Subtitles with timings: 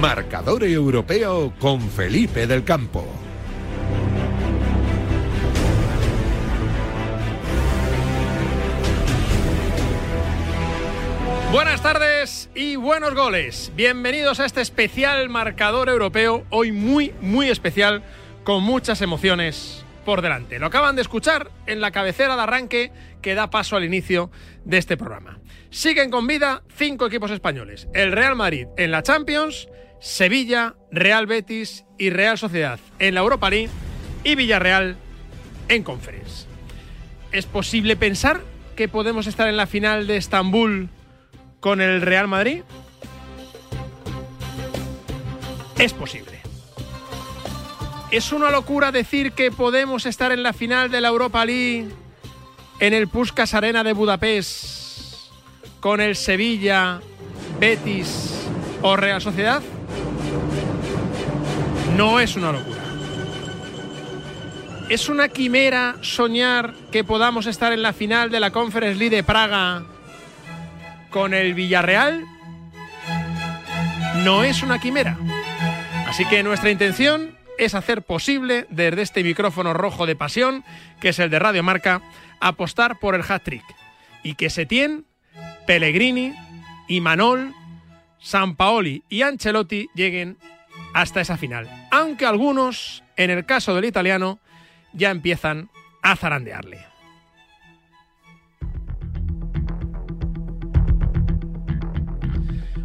[0.00, 3.04] Marcador Europeo con Felipe del Campo.
[11.50, 13.72] Buenas tardes y buenos goles.
[13.74, 18.04] Bienvenidos a este especial marcador europeo, hoy muy, muy especial,
[18.44, 20.60] con muchas emociones por delante.
[20.60, 24.30] Lo acaban de escuchar en la cabecera de arranque que da paso al inicio
[24.64, 25.40] de este programa.
[25.70, 27.88] Siguen con vida cinco equipos españoles.
[27.94, 29.68] El Real Madrid en la Champions,
[30.00, 33.70] Sevilla, Real Betis y Real Sociedad en la Europa League
[34.24, 34.96] y Villarreal
[35.68, 36.46] en Conference.
[37.32, 38.40] ¿Es posible pensar
[38.76, 40.88] que podemos estar en la final de Estambul
[41.60, 42.62] con el Real Madrid?
[45.78, 46.38] Es posible.
[48.10, 51.88] ¿Es una locura decir que podemos estar en la final de la Europa League
[52.80, 55.28] en el Puskas Arena de Budapest
[55.80, 57.00] con el Sevilla,
[57.60, 58.46] Betis
[58.80, 59.62] o Real Sociedad?
[61.98, 62.78] No es una locura.
[64.88, 69.24] ¿Es una quimera soñar que podamos estar en la final de la Conference League de
[69.24, 69.82] Praga
[71.10, 72.24] con el Villarreal?
[74.22, 75.18] No es una quimera.
[76.06, 80.62] Así que nuestra intención es hacer posible desde este micrófono rojo de pasión,
[81.00, 82.00] que es el de Radio Marca,
[82.38, 83.64] apostar por el hat-trick.
[84.22, 85.04] Y que Setién,
[85.66, 86.32] Pellegrini,
[86.86, 87.52] Imanol,
[88.20, 90.38] Sampaoli y Ancelotti lleguen
[90.94, 91.77] hasta esa final.
[91.90, 94.38] Aunque algunos, en el caso del italiano,
[94.92, 95.70] ya empiezan
[96.02, 96.88] a zarandearle.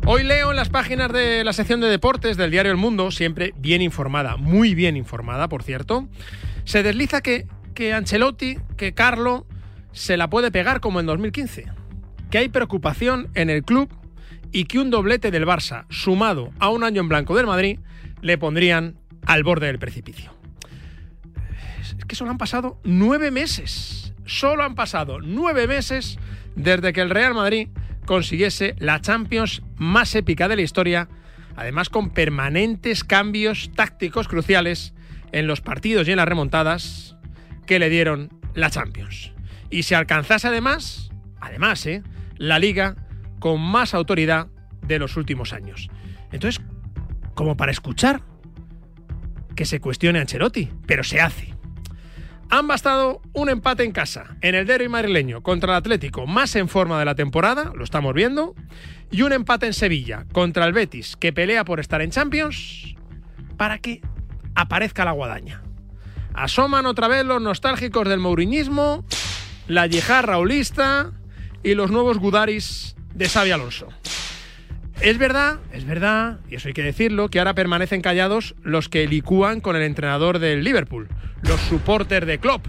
[0.06, 3.54] Hoy leo en las páginas de la sección de deportes del diario El Mundo, siempre
[3.58, 6.10] bien informada, muy bien informada, por cierto,
[6.66, 9.46] se desliza que, que Ancelotti, que Carlo,
[9.94, 11.68] se la puede pegar como en 2015,
[12.30, 13.90] que hay preocupación en el club
[14.52, 17.80] y que un doblete del Barça, sumado a un año en blanco del Madrid,
[18.24, 18.96] le pondrían
[19.26, 20.34] al borde del precipicio.
[21.98, 26.18] Es que solo han pasado nueve meses, solo han pasado nueve meses
[26.56, 27.68] desde que el Real Madrid
[28.06, 31.10] consiguiese la Champions más épica de la historia,
[31.56, 34.94] además con permanentes cambios tácticos cruciales
[35.32, 37.18] en los partidos y en las remontadas
[37.66, 39.32] que le dieron la Champions.
[39.70, 41.12] Y se alcanzase además,
[41.42, 42.04] además, ¿eh?
[42.38, 42.96] la liga
[43.40, 44.48] con más autoridad
[44.82, 45.90] de los últimos años.
[46.32, 46.64] Entonces,
[47.34, 48.22] como para escuchar
[49.56, 51.54] que se cuestione a Ancelotti, pero se hace.
[52.50, 56.68] Han bastado un empate en casa, en el derby madrileño, contra el Atlético, más en
[56.68, 58.54] forma de la temporada, lo estamos viendo,
[59.10, 62.96] y un empate en Sevilla, contra el Betis, que pelea por estar en Champions,
[63.58, 64.02] para que
[64.56, 65.64] aparezca la guadaña.
[66.34, 69.06] Asoman otra vez los nostálgicos del mouriñismo,
[69.68, 71.12] la yihad raulista
[71.64, 73.88] y los nuevos gudaris de Xavi Alonso.
[75.04, 79.06] Es verdad, es verdad, y eso hay que decirlo, que ahora permanecen callados los que
[79.06, 81.10] licúan con el entrenador del Liverpool,
[81.42, 82.66] los supporters de Klopp.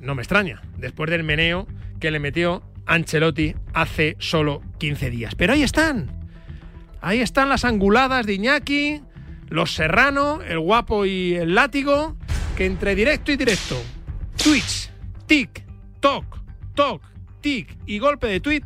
[0.00, 1.66] No me extraña, después del meneo
[1.98, 5.34] que le metió Ancelotti hace solo 15 días.
[5.34, 6.12] Pero ahí están.
[7.00, 9.02] Ahí están las anguladas de Iñaki,
[9.48, 12.16] los Serrano, el guapo y el látigo,
[12.56, 13.82] que entre directo y directo,
[14.40, 14.92] Twitch,
[15.26, 15.64] tic,
[15.98, 16.24] toc,
[16.76, 17.02] toc,
[17.40, 18.62] tic y golpe de tweet,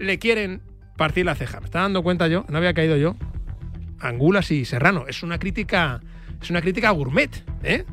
[0.00, 1.60] le quieren partir la ceja.
[1.60, 3.16] Me está dando cuenta yo, no había caído yo.
[4.00, 5.06] Angulas y Serrano.
[5.08, 6.00] Es una crítica.
[6.40, 7.84] Es una crítica gourmet, ¿eh?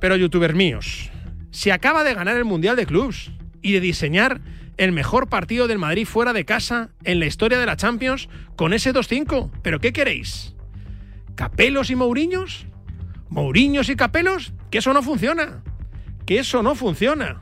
[0.00, 1.10] Pero youtubers míos,
[1.50, 3.32] se acaba de ganar el Mundial de Clubs
[3.62, 4.42] y de diseñar
[4.76, 8.74] el mejor partido del Madrid fuera de casa en la historia de la Champions con
[8.74, 9.50] ese 2-5.
[9.62, 10.54] ¿Pero qué queréis?
[11.34, 12.66] ¿Capelos y Mourinhos?
[13.30, 14.52] ¿Mourinhos y Capelos?
[14.70, 15.62] Que eso no funciona.
[16.26, 17.40] Que eso no funciona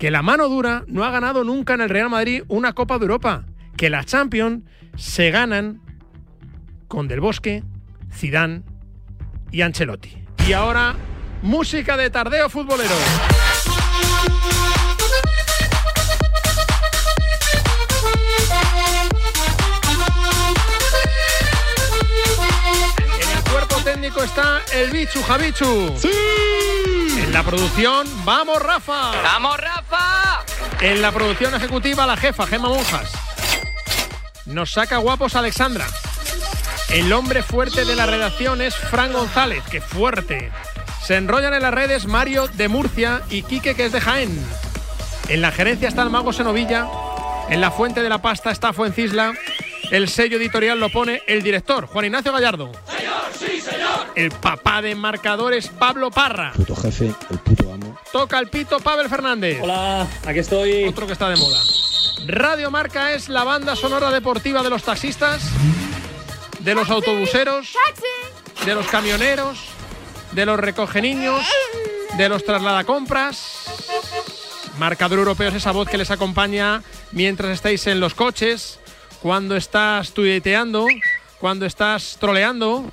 [0.00, 3.04] que la mano dura no ha ganado nunca en el Real Madrid una Copa de
[3.04, 3.44] Europa,
[3.76, 4.64] que las Champions
[4.96, 5.82] se ganan
[6.88, 7.62] con Del Bosque,
[8.10, 8.62] Zidane
[9.52, 10.24] y Ancelotti.
[10.48, 10.96] Y ahora,
[11.42, 12.94] música de tardeo futbolero.
[23.20, 25.92] En el cuerpo técnico está el Bichu Javichu.
[25.98, 26.08] ¡Sí!
[27.30, 29.12] En la producción, ¡vamos Rafa!
[29.22, 30.44] ¡Vamos, Rafa!
[30.80, 33.12] En la producción ejecutiva, la jefa, Gema Monjas.
[34.46, 35.86] Nos saca guapos Alexandra.
[36.88, 40.50] El hombre fuerte de la redacción es Fran González, que fuerte.
[41.04, 44.44] Se enrollan en las redes Mario de Murcia y Quique, que es de Jaén.
[45.28, 46.88] En la gerencia está el mago Senovilla.
[47.48, 49.34] En la fuente de la pasta está Fuencisla.
[49.90, 52.70] El sello editorial lo pone el director, Juan Ignacio Gallardo.
[54.14, 56.52] El papá de marcadores, Pablo Parra.
[56.54, 57.98] Puto jefe, el puto amo.
[58.12, 59.58] Toca el pito, Pavel Fernández.
[59.60, 60.84] Hola, aquí estoy.
[60.84, 61.60] Otro que está de moda.
[62.26, 65.42] Radio Marca es la banda sonora deportiva de los taxistas,
[66.60, 67.74] de los autobuseros,
[68.64, 69.58] de los camioneros,
[70.32, 71.44] de los recoge niños,
[72.16, 73.64] de los traslada compras.
[74.78, 76.82] Marcador europeo es esa voz que les acompaña
[77.12, 78.79] mientras estáis en los coches,
[79.22, 80.86] cuando estás tuiteando,
[81.38, 82.84] cuando estás troleando,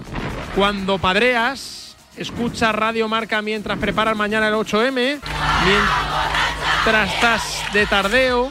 [0.56, 1.96] cuando padreas.
[2.18, 5.20] Escucha Radio Marca mientras preparas mañana el 8M,
[5.66, 7.44] mientras estás
[7.74, 8.50] de tardeo,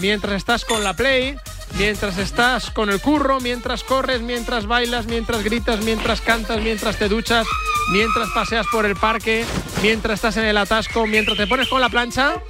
[0.00, 1.36] mientras estás con la Play,
[1.76, 7.08] mientras estás con el curro, mientras corres, mientras bailas, mientras gritas, mientras cantas, mientras te
[7.08, 7.44] duchas,
[7.92, 9.44] mientras paseas por el parque,
[9.82, 12.40] mientras estás en el atasco, mientras te pones con la plancha,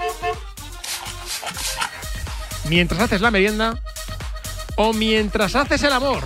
[2.69, 3.83] mientras haces la merienda
[4.79, 6.25] o mientras haces el amor.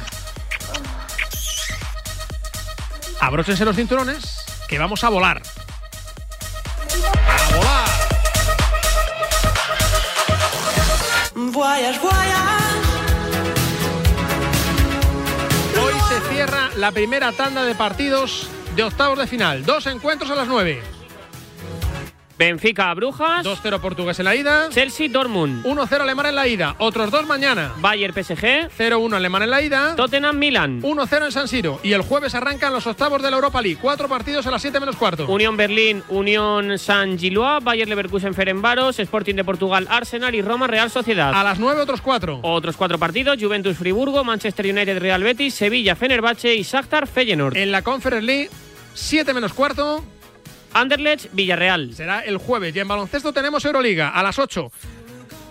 [3.18, 5.42] Abróchense los cinturones que vamos a volar.
[7.28, 7.88] ¡A volar!
[11.34, 12.32] Voyage, voyage.
[15.82, 19.64] Hoy se cierra la primera tanda de partidos de octavos de final.
[19.64, 21.01] Dos encuentros a las 9.
[22.42, 24.68] Benfica Brujas, 2-0 portugués en la ida.
[24.68, 26.74] Chelsea Dortmund, 1-0 alemán en la ida.
[26.78, 27.72] Otros dos mañana.
[27.76, 29.94] Bayern PSG, 0-1 alemán en la ida.
[29.94, 31.78] Tottenham Milan, 1-0 en San Siro.
[31.84, 33.78] Y el jueves arrancan los octavos de la Europa League.
[33.80, 35.28] Cuatro partidos a las 7 menos cuarto.
[35.28, 40.90] Unión Berlín, Unión San Gilois, Bayern Leverkusen Ferenbaros, Sporting de Portugal Arsenal y Roma Real
[40.90, 41.32] Sociedad.
[41.32, 42.40] A las 9 otros cuatro.
[42.42, 47.56] Otros cuatro partidos, Juventus Friburgo, Manchester United Real Betis, Sevilla Fenerbahce y Shakhtar Feyenoord.
[47.56, 48.50] En la Conference League,
[48.94, 50.02] 7 menos cuarto.
[50.74, 51.94] Anderlecht Villarreal.
[51.94, 52.74] Será el jueves.
[52.74, 54.70] Y en baloncesto tenemos Euroliga a las 8.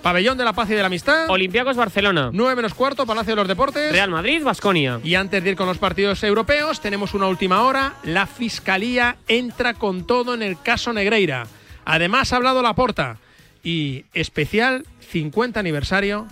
[0.01, 1.30] Pabellón de la Paz y de la Amistad.
[1.30, 3.92] Olympiacos Barcelona, 9 menos cuarto, Palacio de los Deportes.
[3.92, 5.00] Real Madrid Basconia.
[5.04, 7.94] Y antes de ir con los partidos europeos, tenemos una última hora.
[8.04, 11.46] La Fiscalía entra con todo en el caso Negreira.
[11.86, 13.18] Además, ha hablado Laporta.
[13.63, 16.25] Y especial 50 aniversario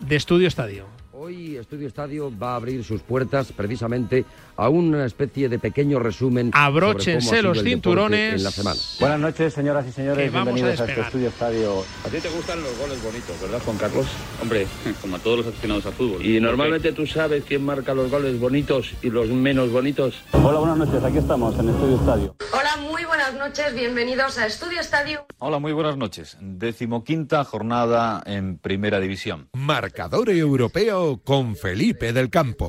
[0.00, 0.93] de Estudio Estadio.
[1.24, 4.26] Hoy Estudio Estadio va a abrir sus puertas precisamente
[4.56, 6.50] a una especie de pequeño resumen.
[6.52, 8.34] Abróchense los cinturones.
[8.34, 8.78] En la semana.
[9.00, 10.30] Buenas noches, señoras y señores.
[10.30, 11.82] Vamos a Bienvenidos a, este estudio estadio.
[12.04, 14.06] A ti te gustan los goles bonitos, ¿verdad, Juan Carlos?
[14.42, 14.66] Hombre,
[15.00, 16.26] como a todos los aficionados al fútbol.
[16.26, 20.22] Y normalmente tú sabes quién marca los goles bonitos y los menos bonitos.
[20.32, 21.02] Hola, buenas noches.
[21.02, 22.36] Aquí estamos en Estudio Estadio.
[22.52, 25.24] Hola, muy buenas noches, bienvenidos a Estudio Estadio.
[25.38, 26.36] Hola, muy buenas noches.
[26.40, 29.48] Decimoquinta jornada en Primera División.
[29.54, 32.68] Marcador europeo con Felipe del Campo.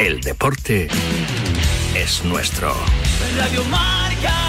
[0.00, 0.88] El deporte
[1.94, 2.74] es nuestro.
[3.36, 4.44] Radio Marca.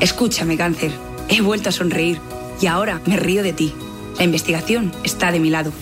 [0.00, 0.90] Escúchame, cáncer.
[1.28, 2.18] He vuelto a sonreír
[2.60, 3.72] y ahora me río de ti.
[4.18, 5.72] La investigación está de mi lado.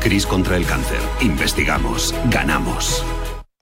[0.00, 0.98] Cris contra el cáncer.
[1.20, 2.14] Investigamos.
[2.30, 3.04] Ganamos.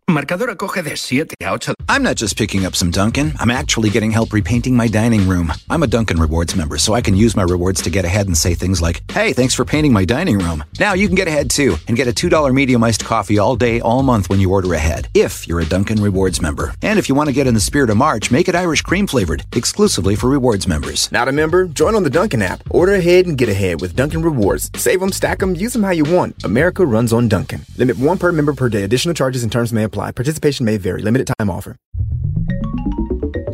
[0.08, 1.74] Marcador acoge de 7 a 8.
[1.86, 3.34] I'm not just picking up some Dunkin'.
[3.38, 5.52] I'm actually getting help repainting my dining room.
[5.68, 8.34] I'm a Dunkin' Rewards member, so I can use my rewards to get ahead and
[8.34, 10.64] say things like, hey, thanks for painting my dining room.
[10.80, 13.80] Now you can get ahead too and get a $2 medium iced coffee all day,
[13.80, 16.72] all month when you order ahead, if you're a Dunkin' Rewards member.
[16.82, 19.06] And if you want to get in the spirit of March, make it Irish cream
[19.06, 21.12] flavored, exclusively for rewards members.
[21.12, 21.66] Not a member?
[21.66, 22.62] Join on the Dunkin' app.
[22.70, 24.70] Order ahead and get ahead with Dunkin' Rewards.
[24.74, 26.44] Save them, stack them, use them how you want.
[26.44, 27.66] America runs on Dunkin'.
[27.76, 28.84] Limit one per member per day.
[28.84, 29.97] Additional charges and terms may apply.
[30.14, 31.02] Participation may vary.
[31.02, 31.76] Limited time offer.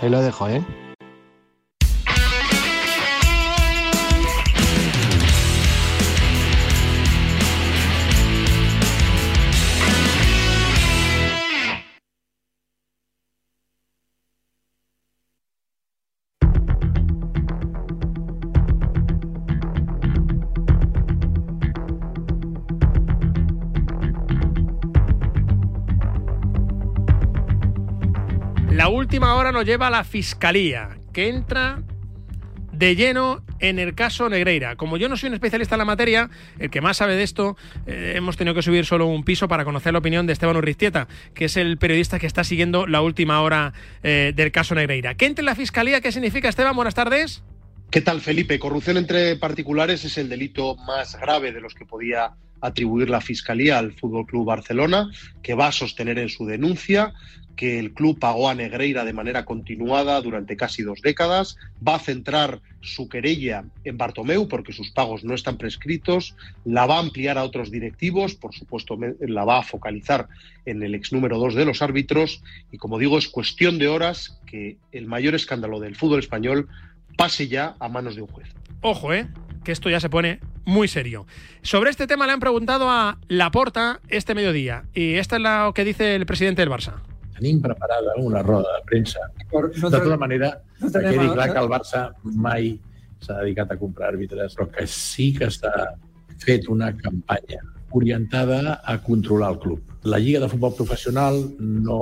[0.00, 0.62] ahí lo dejo, ¿eh?
[28.84, 31.82] La última hora nos lleva a la fiscalía, que entra
[32.70, 34.76] de lleno en el caso Negreira.
[34.76, 37.56] Como yo no soy un especialista en la materia, el que más sabe de esto,
[37.86, 41.08] eh, hemos tenido que subir solo un piso para conocer la opinión de Esteban Urriztieta,
[41.32, 43.72] que es el periodista que está siguiendo la última hora
[44.02, 45.14] eh, del caso Negreira.
[45.14, 46.02] ¿Qué entre en la fiscalía?
[46.02, 46.76] ¿Qué significa, Esteban?
[46.76, 47.42] Buenas tardes.
[47.90, 48.58] ¿Qué tal, Felipe?
[48.58, 53.78] Corrupción entre particulares es el delito más grave de los que podía atribuir la Fiscalía
[53.78, 55.10] al Fútbol Club Barcelona,
[55.42, 57.12] que va a sostener en su denuncia
[57.54, 61.56] que el club pagó a Negreira de manera continuada durante casi dos décadas,
[61.86, 66.96] va a centrar su querella en Bartomeu porque sus pagos no están prescritos, la va
[66.96, 70.28] a ampliar a otros directivos, por supuesto la va a focalizar
[70.66, 74.40] en el ex número dos de los árbitros y como digo es cuestión de horas
[74.46, 76.68] que el mayor escándalo del fútbol español
[77.16, 78.48] pase ya a manos de un juez.
[78.80, 79.28] Ojo, ¿eh?
[79.64, 81.26] Que esto ya se pone muy serio.
[81.62, 85.84] Sobre este tema le han preguntado a Laporta este mediodía y esta es lo que
[85.84, 87.02] dice el presidente del Barça.
[87.34, 89.20] tenim preparada una roda de premsa.
[89.50, 92.74] De tota manera, no que quedi clar que el Barça mai
[93.20, 95.72] s'ha dedicat a comprar àrbitres, però que sí que està
[96.44, 97.60] fet una campanya
[97.94, 99.82] orientada a controlar el club.
[100.04, 102.00] La Lliga de Futbol Professional no,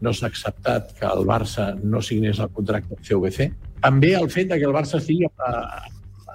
[0.00, 3.50] no s'ha acceptat que el Barça no signés el contracte amb CVC.
[3.84, 5.28] També el fet de que el Barça estigui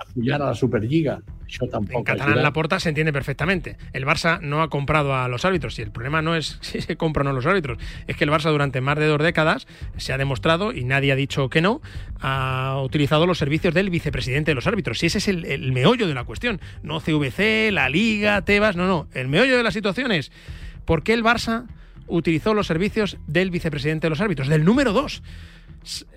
[0.04, 1.22] apoyant a la Superliga
[1.90, 3.78] en catalán la porta se entiende perfectamente.
[3.94, 6.96] El Barça no ha comprado a los árbitros y el problema no es si se
[6.96, 9.68] compran o no los árbitros, es que el Barça durante más de dos décadas
[9.98, 11.82] se ha demostrado, y nadie ha dicho que no,
[12.20, 15.02] ha utilizado los servicios del vicepresidente de los árbitros.
[15.04, 16.60] Y ese es el, meollo de la cuestión.
[16.82, 19.08] No CVC, la Liga, Tebas, no, no.
[19.14, 20.32] El meollo de la situación es
[20.86, 21.66] por qué el Barça
[22.08, 25.24] utilizó los servicios del vicepresidente de los árbitros, del número dos.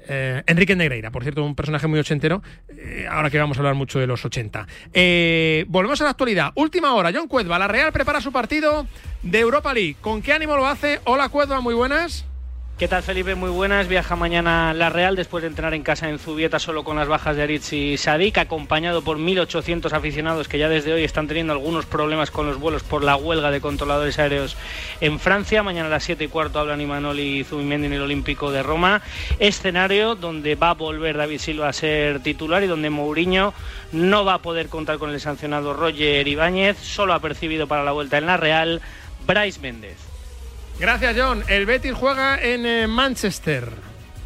[0.08, 3.75] Eh, Enrique Negreira, por cierto, un personaje muy ochentero, eh, ahora que vamos a hablar
[3.75, 4.66] mucho de los 80.
[4.92, 6.52] Eh, volvemos a la actualidad.
[6.54, 8.87] Última hora, John Cuedva, la Real prepara su partido
[9.23, 9.96] de Europa League.
[10.00, 11.00] ¿Con qué ánimo lo hace?
[11.04, 12.25] Hola Cuedva, muy buenas.
[12.78, 13.35] ¿Qué tal Felipe?
[13.35, 13.88] Muy buenas.
[13.88, 17.35] Viaja mañana la Real después de entrenar en casa en Zubieta solo con las bajas
[17.35, 21.87] de Aritz y Sadik, acompañado por 1.800 aficionados que ya desde hoy están teniendo algunos
[21.87, 24.59] problemas con los vuelos por la huelga de controladores aéreos
[25.00, 25.62] en Francia.
[25.62, 29.00] Mañana a las 7 y cuarto hablan Imanol y Zubimendi en el Olímpico de Roma.
[29.38, 33.54] Escenario donde va a volver David Silva a ser titular y donde Mourinho
[33.92, 36.76] no va a poder contar con el sancionado Roger Ibáñez.
[36.76, 38.83] Solo ha percibido para la vuelta en la Real
[39.26, 40.05] Bryce Méndez.
[40.78, 41.42] Gracias, John.
[41.49, 43.71] El Betis juega en eh, Manchester.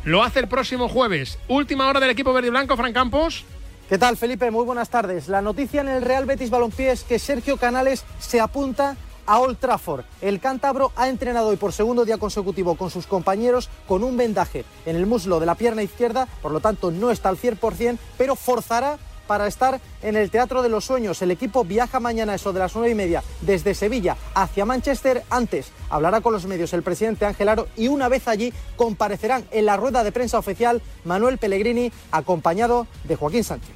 [0.02, 1.38] Lo hace el próximo jueves.
[1.46, 3.44] Última hora del equipo verde y blanco, Fran Campos.
[3.88, 4.50] ¿Qué tal, Felipe?
[4.50, 5.28] Muy buenas tardes.
[5.28, 9.58] La noticia en el Real Betis Balompié es que Sergio Canales se apunta a Old
[9.58, 10.04] Trafford.
[10.20, 14.64] El cántabro ha entrenado hoy por segundo día consecutivo con sus compañeros con un vendaje
[14.86, 18.34] en el muslo de la pierna izquierda, por lo tanto no está al 100%, pero
[18.34, 18.98] forzará
[19.30, 21.22] para estar en el Teatro de los Sueños.
[21.22, 25.22] El equipo viaja mañana, eso de las nueve y media, desde Sevilla hacia Manchester.
[25.30, 29.66] Antes hablará con los medios el presidente Ángel Aro y una vez allí comparecerán en
[29.66, 33.70] la rueda de prensa oficial Manuel Pellegrini, acompañado de Joaquín Sánchez.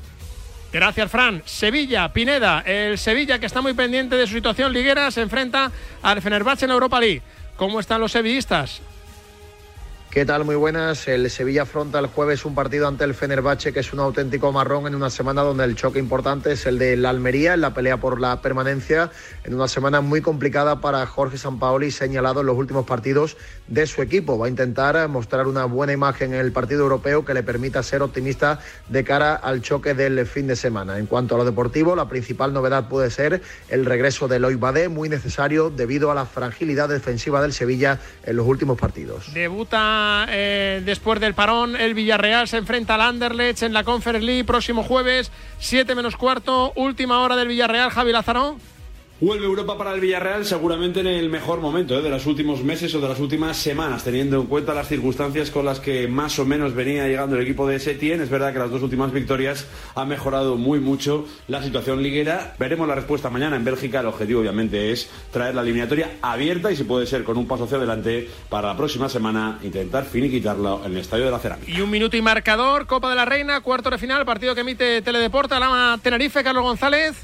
[0.73, 1.41] Gracias, Fran.
[1.45, 5.71] Sevilla, Pineda, el Sevilla que está muy pendiente de su situación liguera, se enfrenta
[6.03, 7.23] al Fenerbahce en Europa League.
[7.57, 8.83] ¿Cómo están los sevillistas?
[10.15, 10.45] ¿Qué tal?
[10.45, 11.09] Muy buenas.
[11.09, 14.87] El Sevilla afronta el jueves un partido ante el Fenerbahce que es un auténtico marrón
[14.87, 17.97] en una semana donde el choque importante es el de la Almería en la pelea
[17.97, 19.11] por la permanencia,
[19.43, 24.03] en una semana muy complicada para Jorge Sampaoli señalado en los últimos partidos de su
[24.03, 24.39] equipo.
[24.39, 28.03] Va a intentar mostrar una buena imagen en el partido europeo que le permita ser
[28.03, 30.99] optimista de cara al choque del fin de semana.
[30.99, 34.89] En cuanto a lo deportivo, la principal novedad puede ser el regreso de Loy Badé,
[34.89, 39.33] muy necesario debido a la fragilidad defensiva del Sevilla en los últimos partidos.
[39.33, 41.77] Debuta eh, después del parón.
[41.77, 46.73] El Villarreal se enfrenta al Anderlecht en la Conference League próximo jueves, 7 menos cuarto,
[46.77, 48.57] última hora del Villarreal, Javi Lázaro.
[49.21, 52.03] Vuelve Europa para el Villarreal seguramente en el mejor momento ¿eh?
[52.03, 55.65] de los últimos meses o de las últimas semanas, teniendo en cuenta las circunstancias con
[55.65, 58.21] las que más o menos venía llegando el equipo de Setien.
[58.21, 62.57] Es verdad que las dos últimas victorias han mejorado muy mucho la situación liguera.
[62.59, 64.01] Veremos la respuesta mañana en Bélgica.
[64.01, 67.65] El objetivo obviamente es traer la eliminatoria abierta y si puede ser con un paso
[67.65, 71.71] hacia adelante para la próxima semana intentar finiquitarlo en el Estadio de la Cerámica.
[71.71, 75.03] Y un minuto y marcador, Copa de la Reina, cuarto de final, partido que emite
[75.03, 77.15] Teledeporta, Lama Tenerife, Carlos González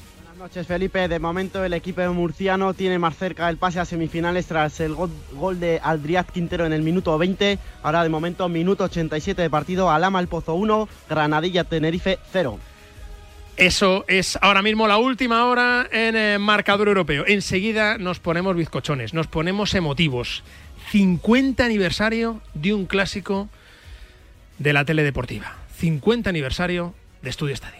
[0.40, 1.06] noches, Felipe.
[1.06, 5.60] De momento, el equipo murciano tiene más cerca el pase a semifinales tras el gol,
[5.60, 7.58] de Aldriat Quintero en el minuto 20.
[7.82, 9.90] Ahora, de momento, minuto 87 de partido.
[9.90, 12.58] Alama el Pozo 1, Granadilla Tenerife 0.
[13.58, 17.24] Eso es ahora mismo la última hora en el marcador europeo.
[17.26, 20.42] Enseguida nos ponemos bizcochones, nos ponemos emotivos.
[20.90, 23.50] 50 aniversario de un clásico
[24.58, 25.58] de la tele deportiva.
[25.76, 27.79] 50 aniversario de Estudio Estadio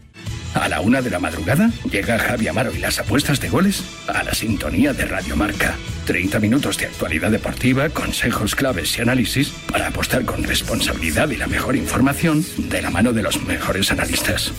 [0.53, 4.21] A la una de la madrugada llega Javi Amaro y las apuestas de goles a
[4.23, 5.75] la sintonía de Radio Marca.
[6.05, 11.47] 30 minutos de actualidad deportiva, consejos claves y análisis para apostar con responsabilidad y la
[11.47, 14.51] mejor información de la mano de los mejores analistas.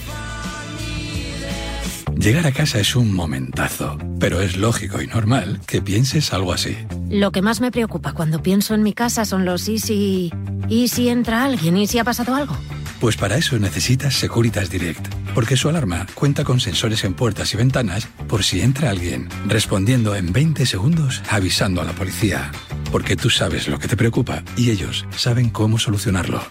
[2.16, 6.76] Llegar a casa es un momentazo, pero es lógico y normal que pienses algo así.
[7.11, 10.32] Lo que más me preocupa cuando pienso en mi casa son los y si...
[10.68, 11.76] ¿Y si entra alguien?
[11.76, 12.56] ¿Y si ha pasado algo?
[13.00, 17.56] Pues para eso necesitas Securitas Direct, porque su alarma cuenta con sensores en puertas y
[17.56, 22.50] ventanas por si entra alguien, respondiendo en 20 segundos avisando a la policía.
[22.90, 26.42] Porque tú sabes lo que te preocupa y ellos saben cómo solucionarlo.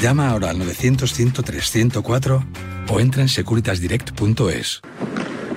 [0.00, 2.44] Llama ahora al 900-103-104
[2.88, 4.82] o entra en securitasdirect.es.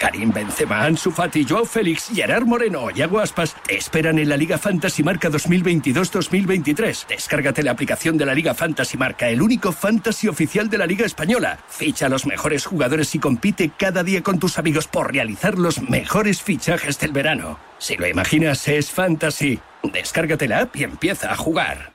[0.00, 4.56] Karim Benzema, Ansu Fati, Joao Félix, Gerard Moreno y Aguaspas te esperan en la Liga
[4.56, 7.06] Fantasy Marca 2022-2023.
[7.06, 11.04] Descárgate la aplicación de la Liga Fantasy Marca, el único fantasy oficial de la Liga
[11.04, 11.58] Española.
[11.68, 15.82] Ficha a los mejores jugadores y compite cada día con tus amigos por realizar los
[15.82, 17.58] mejores fichajes del verano.
[17.76, 19.60] Si lo imaginas, es fantasy.
[19.82, 21.92] Descárgate la app y empieza a jugar.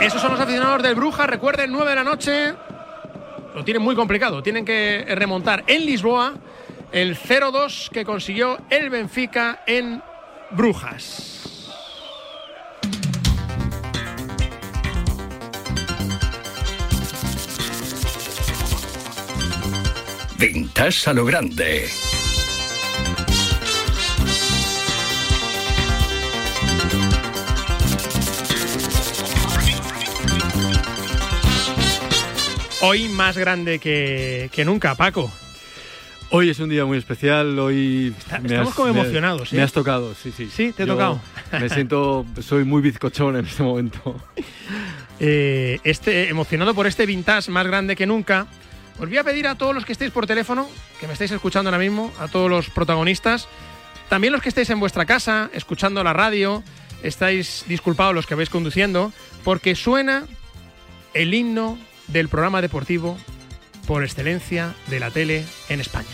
[0.00, 1.28] Esos son los aficionados del Bruja.
[1.28, 2.54] Recuerden, 9 de la noche.
[3.58, 4.40] Lo tienen muy complicado.
[4.40, 6.32] Tienen que remontar en Lisboa
[6.92, 10.00] el 0-2 que consiguió el Benfica en
[10.52, 11.68] Brujas.
[20.38, 21.88] Vintage a lo grande.
[32.80, 35.30] Hoy más grande que, que nunca, Paco.
[36.30, 38.14] Hoy es un día muy especial, hoy...
[38.44, 39.56] estamos como me- emocionados, ¿eh?
[39.56, 40.48] Me has tocado, sí, sí.
[40.54, 41.20] Sí, te he Yo tocado.
[41.52, 44.14] Me siento, soy muy bizcochón en este momento.
[45.20, 48.46] Eh, este, emocionado por este vintage más grande que nunca.
[49.00, 50.68] Os voy a pedir a todos los que estéis por teléfono,
[51.00, 53.48] que me estáis escuchando ahora mismo, a todos los protagonistas,
[54.08, 56.62] también los que estéis en vuestra casa, escuchando la radio,
[57.02, 59.12] estáis disculpados los que vais conduciendo,
[59.44, 60.24] porque suena
[61.14, 63.16] el himno del programa deportivo
[63.86, 66.06] por excelencia de la tele en España.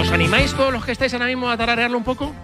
[0.00, 2.34] ¿Os animáis todos los que estáis ahora mismo a tararearlo un poco?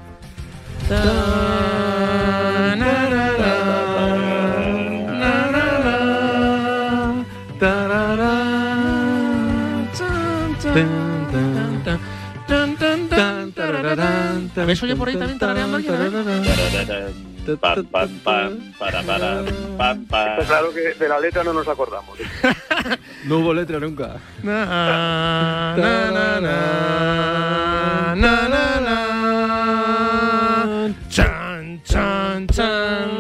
[14.57, 15.95] ¿Habéis oído por ahí también tarareando alguien?
[15.95, 17.31] A.
[17.61, 19.43] Pam, pam, pam, para, para,
[19.77, 20.29] pam, pam.
[20.39, 22.19] Está claro que de la letra no nos acordamos.
[23.25, 24.17] No hubo letra nunca.
[24.43, 28.97] Na, na, na, na, na, na, na.
[31.11, 33.20] Chan, chan, chan.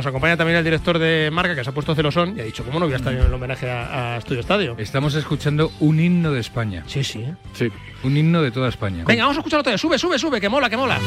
[0.00, 2.64] Nos acompaña también el director de marca que se ha puesto celosón y ha dicho,
[2.64, 4.74] ¿cómo no voy a estar en el homenaje a, a Estudio Estadio?
[4.78, 6.84] Estamos escuchando un himno de España.
[6.86, 7.22] Sí, sí.
[7.52, 7.68] Sí.
[8.02, 9.04] Un himno de toda España.
[9.06, 9.76] Venga, vamos a escucharlo todo.
[9.76, 10.98] Sube, sube, sube, que mola, que mola.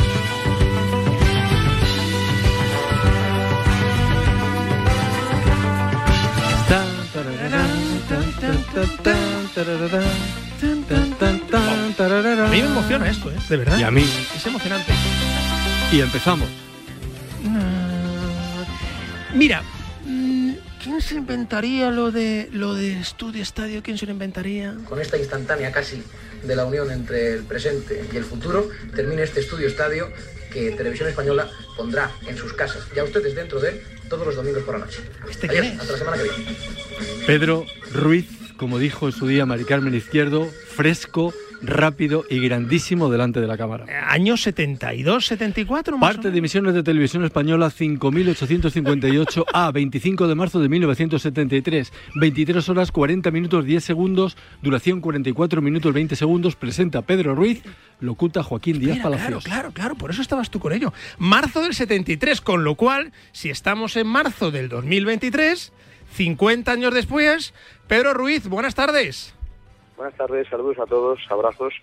[11.97, 13.37] A mí me emociona esto, ¿eh?
[13.49, 13.79] De verdad.
[13.79, 14.05] Y a mí.
[14.35, 14.93] Es emocionante.
[15.91, 16.47] Y empezamos.
[19.35, 19.63] Mira,
[20.05, 20.51] mm,
[20.83, 23.81] ¿quién se inventaría lo de lo de Estudio Estadio?
[23.81, 24.75] ¿Quién se lo inventaría?
[24.87, 26.03] Con esta instantánea casi
[26.43, 30.09] de la unión entre el presente y el futuro, termina este estudio estadio
[30.51, 34.61] que Televisión Española pondrá en sus casas, ya ustedes dentro de él, todos los domingos
[34.63, 34.99] por la noche.
[35.49, 36.57] Adiós, hasta la semana que viene.
[37.25, 43.39] Pedro Ruiz, como dijo en su día Mari Carmen Izquierdo, fresco, rápido y grandísimo delante
[43.39, 43.85] de la cámara.
[44.07, 50.59] Año 72, 74, más Parte de emisiones de televisión española 5.858 a 25 de marzo
[50.59, 51.93] de 1973.
[52.15, 56.55] 23 horas 40 minutos 10 segundos, duración 44 minutos 20 segundos.
[56.55, 57.63] Presenta Pedro Ruiz,
[57.99, 59.43] locuta Joaquín Díaz Mira, claro, Palacios.
[59.43, 60.93] claro, claro, por eso estabas tú con ello.
[61.17, 65.71] Marzo del 73, con lo cual, si estamos en marzo del 2023,
[66.13, 67.53] 50 años después,
[67.87, 69.33] Pedro Ruiz, buenas tardes.
[69.95, 71.73] Buenas tardes, saludos a todos, abrazos.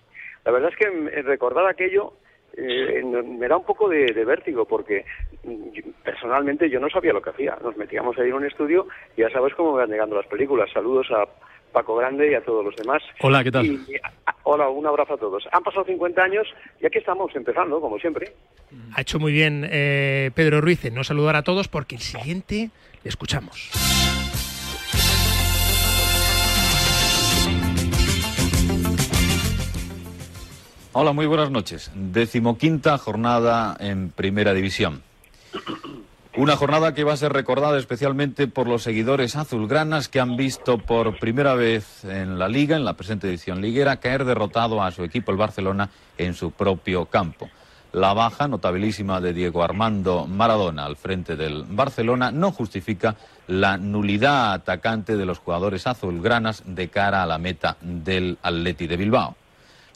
[0.44, 2.14] La verdad es que mm, recordar aquello
[2.56, 5.04] eh, me da un poco de, vértigo porque
[5.44, 7.56] mm, personalmente yo no sabía lo que hacía.
[7.62, 10.70] Nos metíamos ahí en un estudio y ya sabes cómo van llegando las películas.
[10.72, 11.28] Saludos a
[11.72, 13.02] Paco Grande y a todos los demás.
[13.20, 13.78] Hola, ¿qué tal?
[14.42, 15.44] hola, un abrazo a todos.
[15.52, 16.48] Han pasado 50 años
[16.80, 18.32] y aquí estamos empezando, como siempre.
[18.94, 22.70] Ha hecho muy bien eh, Pedro Ruiz en no saludar a todos porque el siguiente
[23.04, 23.70] le escuchamos.
[30.92, 31.92] Hola, muy buenas noches.
[31.94, 35.02] Decimoquinta jornada en Primera División.
[36.36, 40.78] Una jornada que va a ser recordada especialmente por los seguidores azulgranas que han visto
[40.78, 45.04] por primera vez en la liga, en la presente edición liguera, caer derrotado a su
[45.04, 47.48] equipo el Barcelona en su propio campo.
[47.92, 53.14] La baja notabilísima de Diego Armando Maradona al frente del Barcelona no justifica
[53.46, 58.96] la nulidad atacante de los jugadores azulgranas de cara a la meta del Atleti de
[58.96, 59.36] Bilbao.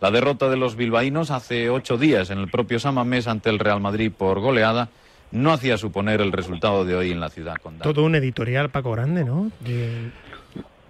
[0.04, 3.80] La derrota de los bilbaínos hace ocho días en el propio Samamés ante el Real
[3.80, 4.90] Madrid por goleada
[5.32, 7.90] no hacía suponer el resultado de hoy en la ciudad condal.
[7.90, 9.50] Todo un editorial Paco Grande, ¿no?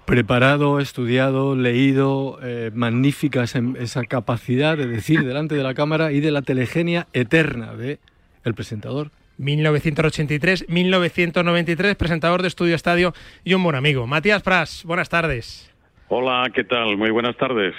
[0.04, 6.32] Preparado, estudiado, leído, eh, magnífica esa, capacidad de decir delante de la cámara y de
[6.32, 8.00] la telegenia eterna de
[8.42, 9.12] el presentador.
[9.38, 14.08] 1983-1993, presentador de Estudio Estadio y un buen amigo.
[14.08, 15.72] Matías Pras, buenas tardes.
[16.08, 16.96] Hola, ¿qué tal?
[16.96, 17.76] Muy buenas tardes.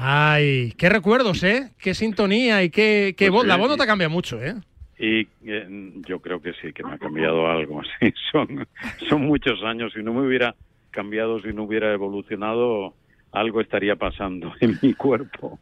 [0.00, 1.72] Ay, qué recuerdos, ¿eh?
[1.78, 3.46] Qué sintonía y qué, qué pues voz.
[3.46, 4.54] La voz no te cambia mucho, ¿eh?
[4.96, 7.82] Y eh, yo creo que sí, que me ha cambiado algo.
[8.00, 8.66] Sí, son,
[9.08, 9.92] son muchos años.
[9.92, 10.54] Si no me hubiera
[10.90, 12.94] cambiado, si no hubiera evolucionado,
[13.32, 15.58] algo estaría pasando en mi cuerpo.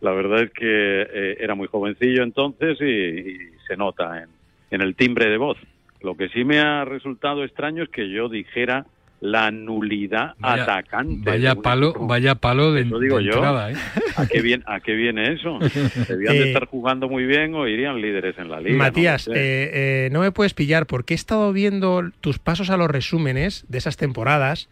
[0.00, 4.30] La verdad es que eh, era muy jovencillo entonces y, se nota en,
[4.70, 5.58] en el timbre de voz.
[6.00, 8.86] Lo que sí me ha resultado extraño es que yo dijera
[9.20, 11.30] la nulidad atacante.
[11.30, 13.42] Vaya palo, vaya palo de, Lo digo yo.
[13.68, 13.74] ¿eh?
[14.16, 15.58] ¿A, qué viene, ¿A qué viene eso?
[16.08, 18.76] Debían de eh, estar jugando muy bien o irían líderes en la liga.
[18.76, 22.90] Matías, no, eh, no me puedes pillar porque he estado viendo tus pasos a los
[22.90, 24.68] resúmenes de esas temporadas.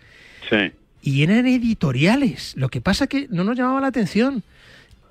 [0.49, 0.73] Sí.
[1.03, 2.55] Y eran editoriales.
[2.57, 4.43] Lo que pasa que no nos llamaba la atención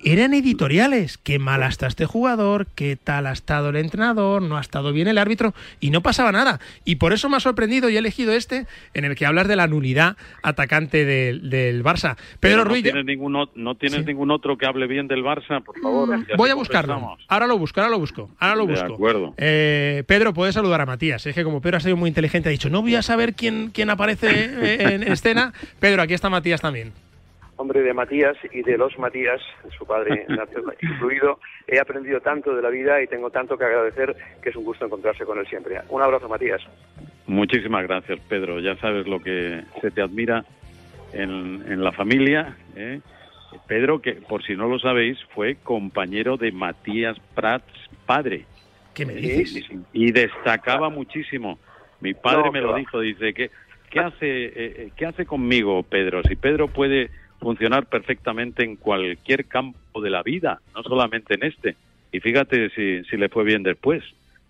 [0.04, 1.18] eran editoriales.
[1.18, 4.92] Qué mal ha estado este jugador, qué tal ha estado el entrenador, no ha estado
[4.92, 6.60] bien el árbitro y no pasaba nada.
[6.84, 9.56] Y por eso me ha sorprendido y he elegido este en el que hablas de
[9.56, 12.16] la nulidad atacante del, Barça.
[12.40, 12.82] Pedro no Ruiz.
[12.82, 16.26] Tienes ningún, ¿No tienes ningún otro que hable bien del Barça, por favor?
[16.36, 17.16] Voy a buscarlo.
[17.28, 18.30] Ahora lo busco, ahora lo busco.
[18.38, 18.88] Ahora lo busco.
[18.88, 19.34] De acuerdo.
[19.36, 21.26] Eh, Pedro, puedes saludar a Matías.
[21.26, 23.70] Es que como Pedro ha sido muy inteligente, ha dicho, no voy a saber quién,
[23.72, 25.52] quién aparece en escena.
[25.80, 27.05] Pedro, aquí está Matías también
[27.56, 29.40] hombre de Matías y de los Matías,
[29.76, 30.26] su padre
[30.82, 34.64] incluido, he aprendido tanto de la vida y tengo tanto que agradecer que es un
[34.64, 35.80] gusto encontrarse con él siempre.
[35.88, 36.60] Un abrazo, Matías.
[37.26, 38.60] Muchísimas gracias, Pedro.
[38.60, 40.44] Ya sabes lo que se te admira
[41.12, 42.56] en, la familia.
[42.76, 43.00] ¿eh?
[43.66, 47.72] Pedro, que por si no lo sabéis, fue compañero de Matías Prats,
[48.04, 48.44] padre.
[48.94, 49.68] ¿Qué me dices?
[49.92, 51.58] Y, destacaba muchísimo.
[52.00, 53.50] Mi padre me lo dijo, dice, que
[53.90, 56.22] ¿qué hace, eh, eh, ¿qué hace conmigo Pedro?
[56.22, 61.76] Si Pedro puede funcionar perfectamente en cualquier campo de la vida, no solamente en este.
[62.12, 64.02] Y fíjate si, si le fue bien después,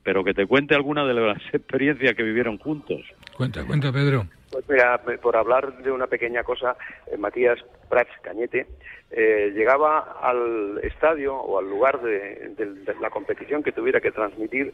[0.03, 3.03] pero que te cuente alguna de las experiencias que vivieron juntos.
[3.37, 4.27] Cuenta, cuenta, Pedro.
[4.51, 6.77] Pues mira, por hablar de una pequeña cosa,
[7.11, 8.66] eh, Matías Prats Cañete
[9.11, 12.55] eh, llegaba al estadio o al lugar de,
[13.01, 14.72] la competición que tuviera que transmitir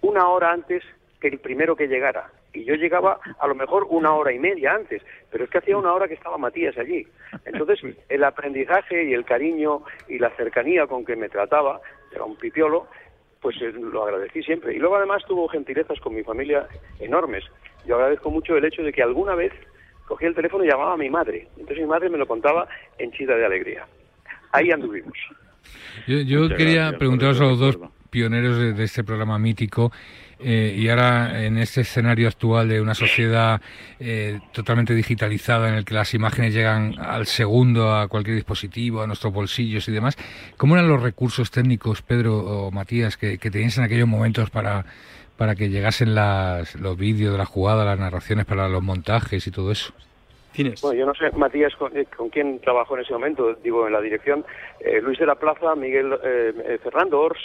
[0.00, 0.82] una hora antes
[1.20, 2.30] que el primero que llegara.
[2.54, 5.76] Y yo llegaba a lo mejor una hora y media antes, pero es que hacía
[5.76, 7.06] una hora que estaba Matías allí.
[7.44, 11.80] Entonces, el aprendizaje y el cariño y la cercanía con que me trataba,
[12.12, 12.86] era un pipiolo,
[13.40, 14.74] pues eh, lo agradecí siempre.
[14.74, 16.68] Y luego además tuvo gentilezas con mi familia
[17.00, 17.44] enormes.
[17.86, 19.52] Yo agradezco mucho el hecho de que alguna vez
[20.06, 21.48] cogí el teléfono y llamaba a mi madre.
[21.56, 23.86] Entonces mi madre me lo contaba en chida de alegría.
[24.52, 25.18] Ahí anduvimos.
[26.06, 27.78] Yo, quería preguntaros a los dos
[28.10, 29.90] pioneros de este programa mítico
[30.40, 33.60] eh, y ahora en este escenario actual de una sociedad
[34.00, 39.06] eh, totalmente digitalizada en el que las imágenes llegan al segundo a cualquier dispositivo, a
[39.06, 40.16] nuestros bolsillos y demás,
[40.56, 44.84] ¿cómo eran los recursos técnicos, Pedro o Matías, que, que tenías en aquellos momentos para,
[45.36, 49.50] para que llegasen las, los vídeos de la jugada, las narraciones para los montajes y
[49.50, 49.92] todo eso?
[50.82, 54.00] Bueno, yo no sé, Matías, con, eh, quién trabajó en ese momento, digo, en la
[54.00, 54.44] dirección,
[55.02, 56.14] Luis de la Plaza, Miguel
[56.80, 57.40] Fernando Ors,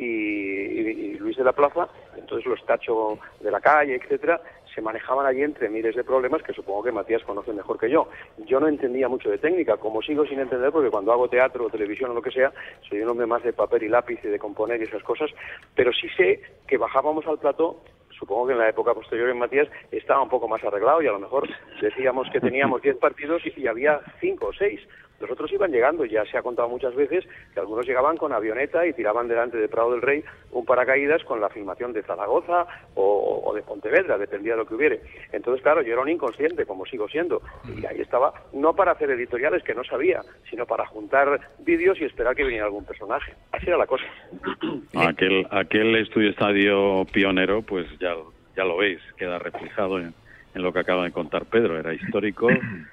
[0.00, 4.40] y, Luis de la Plaza, entonces los tachos de la calle, etcétera,
[4.74, 8.08] se manejaban allí entre miles de problemas que supongo que Matías conoce mejor que yo.
[8.46, 11.70] Yo no entendía mucho de técnica, como sigo sin entender, porque cuando hago teatro o
[11.70, 12.52] televisión o lo que sea,
[12.88, 15.30] soy un hombre más de papel y lápiz y de componer y esas cosas,
[15.74, 17.80] pero sí sé que bajábamos al plató
[18.20, 21.12] supongo que en la época posterior en Matías estaba un poco más arreglado y a
[21.12, 21.48] lo mejor
[21.80, 24.80] decíamos que teníamos 10 partidos y, había 5 o 6
[25.20, 28.86] Los otros iban llegando, ya se ha contado muchas veces que algunos llegaban con avioneta
[28.86, 33.42] y tiraban delante de Prado del Rey un paracaídas con la filmación de Zaragoza o,
[33.44, 35.00] o de Pontevedra, dependía de lo que hubiere.
[35.32, 37.42] Entonces, claro, yo era un inconsciente, como sigo siendo,
[37.76, 42.04] y ahí estaba, no para hacer editoriales que no sabía, sino para juntar vídeos y
[42.04, 43.34] esperar que viniera algún personaje.
[43.52, 44.04] Así era la cosa.
[44.94, 48.14] Aquel, aquel estudio estadio pionero, pues ya,
[48.56, 50.14] ya lo veis, queda reflejado en,
[50.54, 51.78] en lo que acaba de contar Pedro.
[51.78, 52.48] Era histórico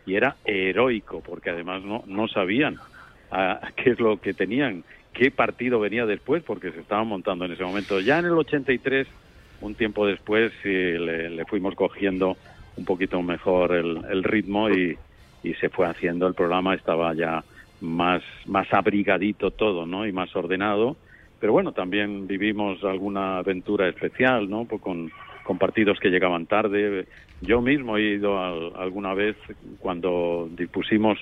[0.05, 2.77] y era heroico, porque además no, no sabían
[3.31, 7.53] a, qué es lo que tenían, qué partido venía después, porque se estaban montando en
[7.53, 7.99] ese momento.
[7.99, 9.07] Ya en el 83,
[9.61, 12.37] un tiempo después, le, le fuimos cogiendo
[12.77, 14.97] un poquito mejor el, el ritmo y,
[15.43, 17.43] y se fue haciendo el programa, estaba ya
[17.81, 20.05] más, más abrigadito todo, ¿no?
[20.05, 20.95] Y más ordenado.
[21.39, 24.65] Pero bueno, también vivimos alguna aventura especial, ¿no?
[24.65, 25.11] Pues con,
[25.47, 27.05] con partidos que llegaban tarde.
[27.41, 29.37] Yo mismo he ido al- alguna vez
[29.79, 31.17] cuando dispusimos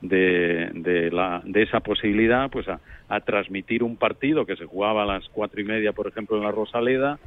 [0.00, 5.04] de, de, la, de esa posibilidad, pues a, a transmitir un partido que se jugaba
[5.04, 7.18] a las cuatro y media, por ejemplo, en la Rosaleda,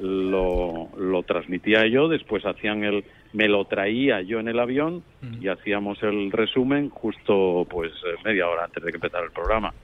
[0.00, 5.02] lo, lo transmitía yo, después hacían el, me lo traía yo en el avión
[5.40, 7.92] y hacíamos el resumen justo pues
[8.24, 9.74] media hora antes de que empezara el programa.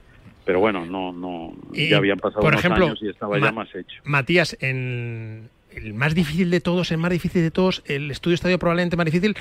[0.45, 3.73] Pero bueno, no, no, ya habían pasado por unos ejemplo, años y estaba ya más
[3.75, 3.99] hecho.
[4.05, 8.59] Matías, en el más difícil de todos, el más difícil de todos, el estudio estadio
[8.59, 9.35] probablemente más difícil,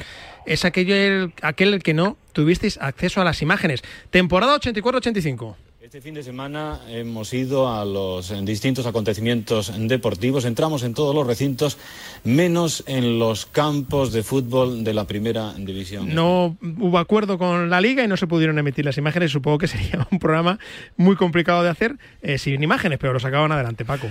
[0.46, 3.82] es aquel el que no tuvisteis acceso a las imágenes.
[4.10, 5.56] Temporada 84-85.
[5.94, 11.26] Este fin de semana hemos ido a los distintos acontecimientos deportivos, entramos en todos los
[11.26, 11.78] recintos,
[12.24, 16.14] menos en los campos de fútbol de la primera división.
[16.14, 19.30] No hubo acuerdo con la liga y no se pudieron emitir las imágenes.
[19.30, 20.58] Supongo que sería un programa
[20.96, 24.08] muy complicado de hacer eh, sin imágenes, pero lo sacaban adelante, Paco.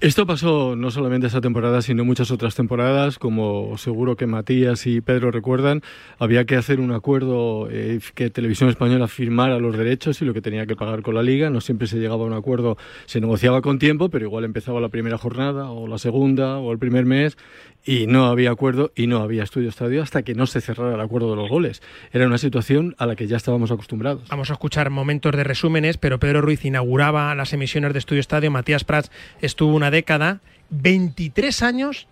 [0.00, 5.02] Esto pasó no solamente esta temporada, sino muchas otras temporadas, como seguro que Matías y
[5.02, 5.82] Pedro recuerdan,
[6.18, 10.40] había que hacer un acuerdo eh, que Televisión Española firmara los derechos y lo que
[10.40, 11.50] tenía que pagar con la liga.
[11.50, 14.88] No siempre se llegaba a un acuerdo, se negociaba con tiempo, pero igual empezaba la
[14.88, 17.36] primera jornada o la segunda o el primer mes
[17.84, 21.00] y no había acuerdo y no había estudio estadio hasta que no se cerrara el
[21.00, 21.82] acuerdo de los goles.
[22.12, 24.28] Era una situación a la que ya estábamos acostumbrados.
[24.28, 28.50] Vamos a escuchar momentos de resúmenes, pero Pedro Ruiz inauguraba las emisiones de Estudio Estadio.
[28.50, 30.40] Matías Prats estuvo una década,
[30.70, 32.06] 23 años,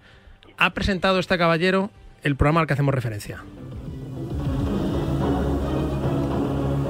[0.56, 1.90] ha presentado este caballero
[2.22, 3.42] el programa al que hacemos referencia.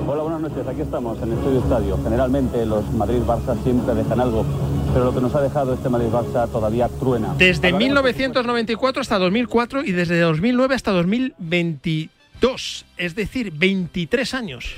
[0.06, 0.66] Hola, buenas noches.
[0.66, 1.98] Aquí estamos en Estudio Estadio.
[2.02, 4.44] Generalmente los Madrid-Barça siempre dejan algo,
[4.92, 7.34] pero lo que nos ha dejado este Madrid-Barça todavía truena.
[7.36, 14.74] Desde Hablaremos 1994 hasta 2004 y desde 2009 hasta 2022, es decir, 23 años.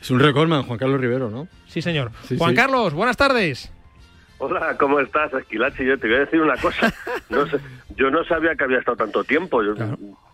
[0.00, 1.48] Es un recordman, Juan Carlos Rivero, ¿no?
[1.66, 2.10] Sí, señor.
[2.24, 2.56] Sí, Juan sí.
[2.56, 3.72] Carlos, buenas tardes.
[4.38, 5.84] Hola, ¿cómo estás, Esquilache?
[5.86, 6.92] Yo te voy a decir una cosa.
[7.30, 7.58] No sé,
[7.96, 9.62] yo no sabía que había estado tanto tiempo.
[9.62, 9.74] Yo,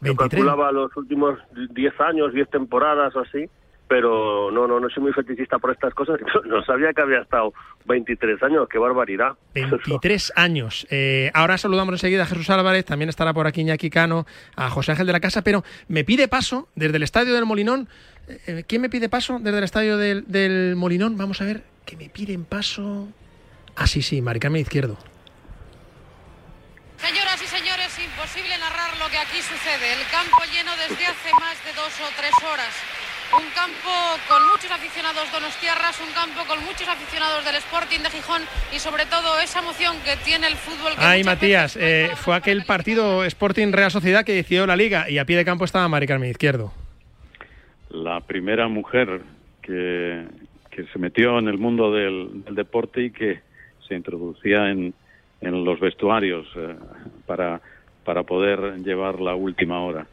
[0.01, 1.39] yo calculaba los últimos
[1.71, 3.49] 10 años, 10 temporadas o así,
[3.89, 6.21] pero no, no, no soy muy fetichista por estas cosas.
[6.45, 7.53] No, sabía que había estado
[7.87, 8.69] 23 años.
[8.71, 9.33] ¡Qué barbaridad!
[9.55, 10.87] 23 años.
[10.91, 14.93] Eh, ahora saludamos enseguida a Jesús Álvarez, también estará por aquí Iñaki Cano, a José
[14.93, 17.89] Ángel de la Casa, pero me pide paso desde el Estadio del Molinón.
[18.47, 21.17] eh, ¿Quién me pide paso desde el Estadio del, del Molinón?
[21.17, 23.09] Vamos a ver, que me piden paso.
[23.77, 24.99] Ah, sí, sí, Maricarmen Izquierdo.
[26.99, 29.93] Señoras y señores, imposible narrar lo que aquí sucede.
[29.95, 32.75] El campo lleno desde hace más de dos o tres horas.
[33.37, 33.91] Un campo
[34.29, 38.43] con muchos aficionados donostiarras, un campo con muchos aficionados del Sporting de Gijón
[38.75, 40.95] y sobre todo esa emoción que tiene el fútbol.
[40.97, 45.19] Que Ay, Matías, eh, fue aquel partido Sporting Real Sociedad que decidió la liga y
[45.19, 46.73] a pie de campo estaba Mari Carmen Izquierdo.
[47.91, 49.23] la primera mujer
[49.63, 50.25] que,
[50.71, 53.41] que se metió en el mundo del, del deporte y que
[53.87, 54.95] se introducía en,
[55.41, 56.75] en los vestuarios eh,
[57.27, 57.61] para,
[58.05, 60.07] para poder llevar la última hora.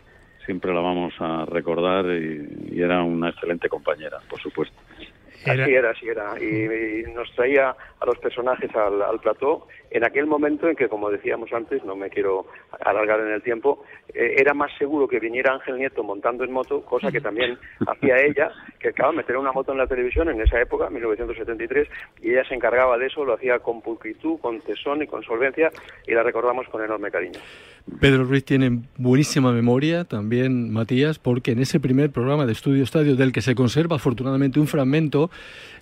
[0.46, 4.78] Siempre la vamos a recordar y, y era una excelente compañera, por supuesto.
[5.46, 6.34] Así era, así era.
[6.42, 10.90] Y, y nos traía a los personajes al, al plató en aquel momento en que,
[10.90, 12.46] como decíamos antes, no me quiero
[12.82, 16.82] alargar en el tiempo, eh, era más seguro que viniera Ángel Nieto montando en moto,
[16.82, 20.42] cosa que también hacía ella, que acaba de meter una moto en la televisión en
[20.42, 21.88] esa época, 1973,
[22.22, 25.70] y ella se encargaba de eso, lo hacía con pulcritud, con tesón y con solvencia,
[26.08, 27.40] y la recordamos con enorme cariño.
[28.02, 33.16] Pedro Ruiz tiene buenísima memoria, también Matías, porque en ese primer programa de Estudio Estadio,
[33.16, 35.30] del que se conserva afortunadamente un fragmento,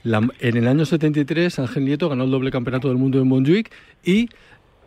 [0.04, 3.71] la- en el año 73 Ángel Nieto ganó el doble campeonato del mundo en Montjuic
[4.03, 4.29] y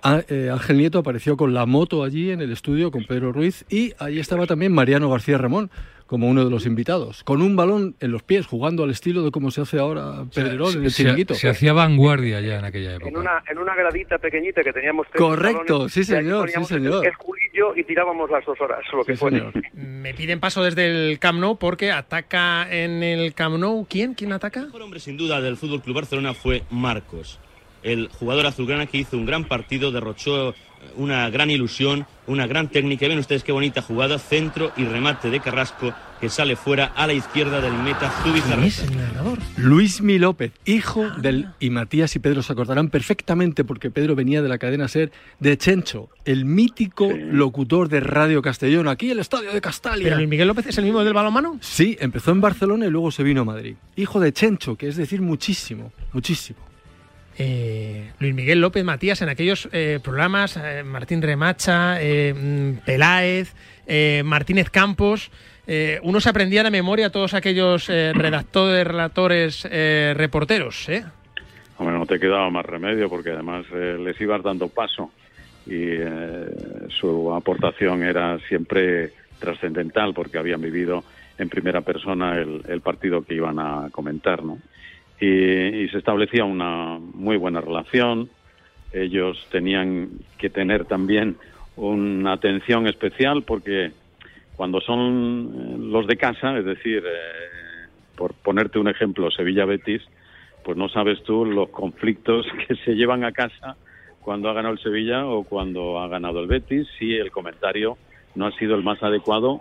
[0.03, 3.65] a- eh, Ángel Nieto apareció con la moto allí en el estudio con Pedro Ruiz
[3.69, 5.71] y ahí estaba también Mariano García Ramón
[6.07, 9.33] como uno de los invitados, con un balón en los pies, jugando al estilo de
[9.33, 11.35] cómo se hace ahora Pedrerol en el se, chiringuito.
[11.35, 13.09] se hacía vanguardia ya en aquella época.
[13.09, 17.05] En una, en una gradita pequeñita que teníamos Correcto, salones, sí, señor, sí, señor.
[17.05, 17.13] El
[17.75, 19.51] y tirábamos las dos horas, lo que fuera.
[19.73, 23.87] Me piden paso desde el Camp Nou porque ataca en el Camp Nou.
[23.89, 24.15] ¿Quién?
[24.15, 24.61] ¿Quién ataca?
[24.61, 27.41] El mejor hombre sin duda del Fútbol Club Barcelona fue Marcos,
[27.87, 30.55] el jugador azulgrana que hizo un gran partido, derrochó
[30.97, 33.07] una gran ilusión, una gran técnica.
[33.09, 37.13] Ven ustedes qué bonita jugada, centro y remate de Carrasco que sale fuera a la
[37.13, 38.83] izquierda del meta Zubizarreta.
[39.57, 41.49] Luis Mi López, hijo del...
[41.61, 45.59] Y Matías y Pedro se acordarán perfectamente porque Pedro venía de la cadena SER de
[45.59, 50.05] Chencho, el mítico locutor de Radio Castellón, aquí el estadio de Castalia.
[50.05, 51.59] ¿Pero Luis Miguel López es el mismo del balonmano?
[51.61, 53.77] Sí, empezó en Barcelona y luego se vino a Madrid.
[53.95, 56.66] Hijo de Chencho, que es decir muchísimo, muchísimo.
[57.39, 63.55] Eh, Luis Miguel López Matías en aquellos eh, programas, eh, Martín Remacha, eh, mm, Peláez,
[63.87, 65.31] eh, Martínez Campos.
[66.03, 69.69] uno se aprendía de memoria todos aquellos redactores, relatores,
[70.17, 70.89] reporteros.
[71.77, 75.11] Hombre, no te quedaba más remedio porque además les ibas dando paso
[75.67, 75.99] y
[77.01, 81.03] su aportación era siempre trascendental porque habían vivido
[81.37, 84.59] en primera persona el, el partido que iban a comentar, ¿no?
[85.21, 88.29] Y, y se establecía una muy buena relación.
[88.93, 91.37] Ellos tenían que tener también
[91.77, 93.93] una atención especial porque
[94.57, 100.03] cuando son eh, los de casa, es decir, eh, por ponerte un ejemplo, Sevilla-Betis,
[100.65, 103.77] pues no sabes tú los conflictos que se llevan a casa
[104.21, 107.97] cuando ha ganado el Sevilla o cuando ha ganado el Betis, si el comentario
[108.35, 109.61] no ha sido el más adecuado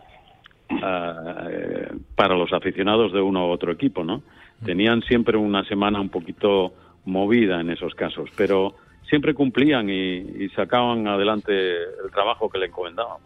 [0.70, 4.24] eh, para los aficionados de uno u otro equipo, ¿no?
[4.66, 6.74] Tenían siempre una semana un poquito
[7.06, 8.76] movida en esos casos, pero
[9.08, 13.18] siempre cumplían y, y sacaban adelante el trabajo que le encomendaban.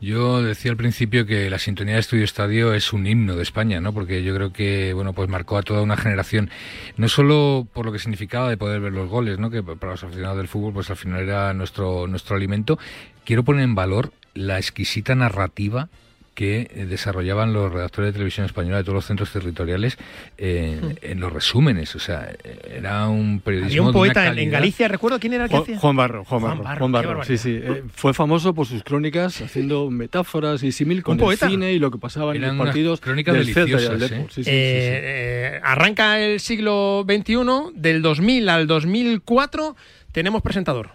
[0.00, 3.80] Yo decía al principio que la sintonía de Estudio Estadio es un himno de España,
[3.80, 3.92] ¿no?
[3.92, 6.50] Porque yo creo que, bueno, pues marcó a toda una generación,
[6.96, 9.50] no solo por lo que significaba de poder ver los goles, ¿no?
[9.50, 12.78] Que para los aficionados del fútbol, pues al final era nuestro, nuestro alimento.
[13.24, 15.88] Quiero poner en valor la exquisita narrativa
[16.34, 19.98] que eh, desarrollaban los redactores de televisión española de todos los centros territoriales
[20.38, 21.94] eh, en los resúmenes.
[21.94, 22.32] O sea,
[22.74, 23.68] era un periodismo.
[23.68, 24.50] Había un de una poeta en- en.
[24.50, 25.78] Galicia, recuerdo quién era el que Juan, hacía.
[25.78, 27.60] Juan Barro, Juan Juan Barro, Juan Barro, sí, sí.
[27.62, 31.90] Eh, fue famoso por sus crónicas haciendo metáforas y símil con el cine y lo
[31.90, 34.18] que pasaba en Eran los unas partidos crónicas del deliciosas, del Depor.
[34.18, 34.26] ¿eh?
[34.30, 35.56] Sí, sí, sí, Eh, sí.
[35.56, 39.76] eh, arranca el siglo XXI, del 2000 al 2004
[40.12, 40.90] tenemos presentador.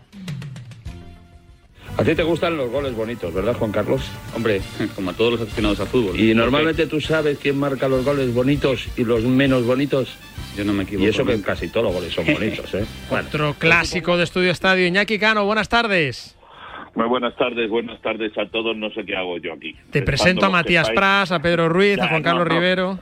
[1.98, 4.04] A ti te gustan los goles bonitos, ¿verdad, Juan Carlos?
[4.36, 4.62] Hombre,
[4.96, 6.20] como a todos los aficionados al fútbol.
[6.20, 10.16] Y normalmente tú sabes quién marca los goles bonitos y los menos bonitos.
[10.56, 11.06] Yo no me equivoco.
[11.06, 12.86] Y eso que casi todos los goles son bonitos, ¿eh?
[13.10, 14.86] Otro clásico de Estudio Estadio.
[14.86, 16.38] Iñaki Cano, buenas tardes.
[16.94, 18.78] Muy buenas tardes, buenas tardes a todos.
[18.78, 19.76] No sé qué hago yo aquí.
[19.92, 22.54] Te presento a Matías Pras, a Pedro Ruiz, a Juan no, Carlos no.
[22.56, 23.00] Rivero.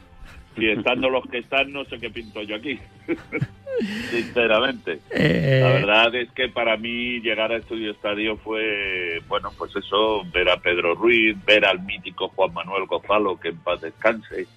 [0.57, 2.79] Y estando los que están, no sé qué pinto yo aquí.
[4.09, 4.99] Sinceramente.
[5.11, 10.23] Eh, La verdad es que para mí llegar a Estudio Estadio fue, bueno, pues eso,
[10.33, 14.47] ver a Pedro Ruiz, ver al mítico Juan Manuel Gonzalo, que en paz descanse,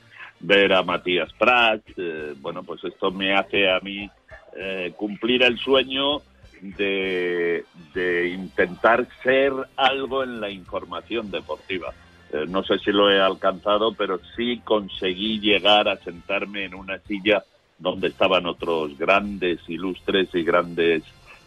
[0.40, 4.09] ver a Matías Prats, eh, bueno, pues esto me hace a mí
[4.57, 6.22] eh, cumplir el sueño
[6.61, 11.92] de, de intentar ser algo en la información deportiva.
[12.33, 16.99] Eh, no sé si lo he alcanzado, pero sí conseguí llegar a sentarme en una
[17.01, 17.43] silla
[17.79, 21.03] donde estaban otros grandes, ilustres y grandes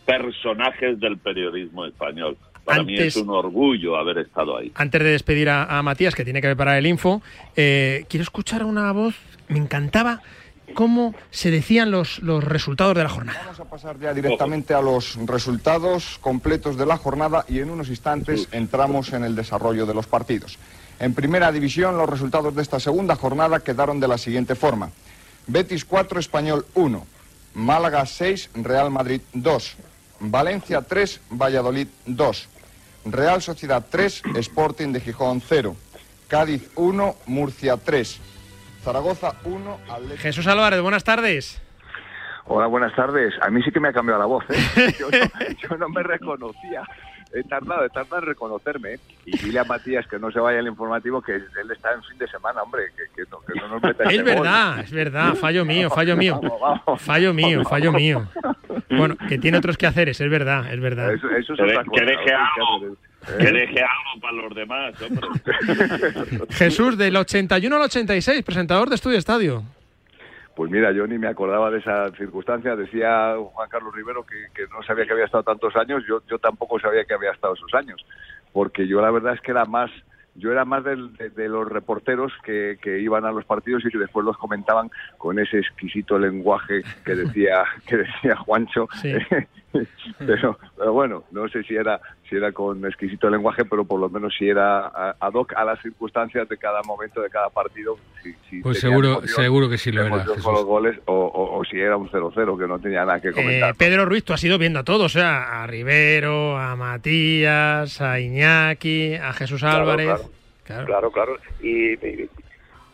[0.05, 2.37] personajes del periodismo español.
[2.63, 4.71] Para mí Antes- es un orgullo haber estado ahí.
[4.75, 7.21] Antes de despedir a, a Matías, que tiene que preparar el info,
[7.55, 9.15] eh, quiero escuchar una voz.
[9.47, 10.21] Me encantaba
[10.73, 13.41] cómo se decían los, los resultados de la jornada.
[13.43, 17.89] Vamos a pasar ya directamente a los resultados completos de la jornada y en unos
[17.89, 20.57] instantes entramos en el desarrollo de los partidos.
[20.99, 24.91] En primera división, los resultados de esta segunda jornada quedaron de la siguiente forma.
[25.47, 27.05] Betis 4, Español 1.
[27.55, 29.75] Málaga 6, Real Madrid 2.
[30.19, 32.47] Valencia 3, Valladolid 2.
[33.05, 35.75] Real Sociedad 3, Sporting de Gijón 0.
[36.27, 38.19] Cádiz 1, Murcia 3.
[38.83, 41.61] Zaragoza 1, Atlético Jesús Álvarez, buenas tardes.
[42.45, 43.33] Hola, buenas tardes.
[43.41, 44.93] A mí sí que me ha cambiado la voz, ¿eh?
[44.99, 46.81] Yo no, yo no me reconocía.
[47.33, 48.93] He tardado, he tardado en reconocerme.
[48.95, 48.99] ¿eh?
[49.25, 52.17] Y dile a Matías que no se vaya al informativo, que él está en fin
[52.17, 54.23] de semana, hombre, que, que no, que no nos meta Es gol.
[54.25, 56.41] verdad, es verdad, fallo mío, fallo mío.
[56.41, 57.01] Vamos, vamos.
[57.01, 58.27] Fallo mío, fallo mío.
[58.89, 61.13] Bueno, que tiene otros quehaceres, es verdad, es verdad.
[61.13, 62.97] Eso, eso es Que, deje algo.
[63.37, 63.51] Que ¿Eh?
[63.51, 65.27] deje algo para los demás, hombre.
[66.51, 69.63] Jesús, del 81 al 86, presentador de Estudio Estadio.
[70.55, 72.75] Pues mira, yo ni me acordaba de esa circunstancia.
[72.75, 76.03] Decía Juan Carlos Rivero que, que no sabía que había estado tantos años.
[76.07, 78.05] Yo, yo tampoco sabía que había estado esos años.
[78.51, 79.89] Porque yo la verdad es que era más,
[80.35, 83.89] yo era más del- de, de los reporteros que, que iban a los partidos y
[83.89, 88.87] que después los comentaban con ese exquisito lenguaje que decía, que decía Juancho.
[89.01, 89.13] Sí.
[90.19, 91.99] pero, pero bueno, no sé si era
[92.29, 95.81] si era con exquisito lenguaje, pero por lo menos si era ad hoc a las
[95.81, 97.97] circunstancias de cada momento de cada partido.
[98.63, 100.25] pues seguro, seguro que sí lo era.
[100.25, 103.75] Con los goles o, si era un 0-0 que no tenía nada que eh, comentar.
[103.75, 108.19] Pedro Ruiz, tú has ido viendo a todos, o sea, a Rivero, a Matías, a
[108.19, 110.09] Iñaki, a Jesús Álvarez.
[110.63, 111.37] Claro, claro.
[111.61, 111.97] y,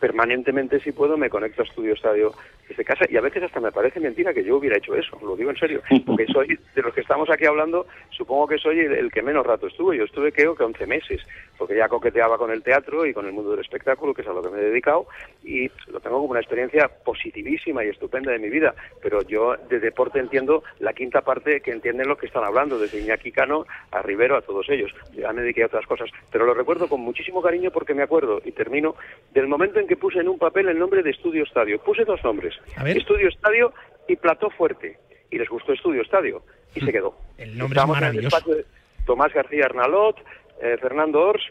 [0.00, 2.32] permanentemente, si puedo, me conecto a Estudio Estadio
[2.68, 5.36] desde casa y a veces hasta me parece mentira que yo hubiera hecho eso, lo
[5.36, 9.10] digo en serio, porque soy de los que estamos aquí hablando, supongo que soy el,
[9.10, 11.22] que menos rato estuve, yo estuve creo que 11 meses,
[11.56, 14.32] porque ya coqueteaba con el teatro y con el mundo del espectáculo, que es a
[14.32, 15.06] lo que me he dedicado,
[15.42, 19.80] y lo tengo como una experiencia positivísima y estupenda de mi vida, pero yo de
[19.80, 24.02] deporte entiendo la quinta parte que entienden los que están hablando, desde Iñaki Cano a
[24.02, 27.42] Rivero, a todos ellos, ya me dediqué a otras cosas, pero lo recuerdo con muchísimo
[27.42, 28.94] cariño porque me acuerdo, y termino,
[29.32, 32.22] del momento en que puse en un papel el nombre de Estudio Estadio, puse dos
[32.22, 33.72] nombres, Estudio Estadio
[34.08, 34.98] y Plató Fuerte.
[35.30, 36.42] Y les gustó Estudio Estadio
[36.74, 37.16] y se quedó.
[37.36, 38.38] El nombre es maravilloso.
[39.06, 40.16] Tomás García Arnalot,
[40.62, 41.42] eh, Fernando Ors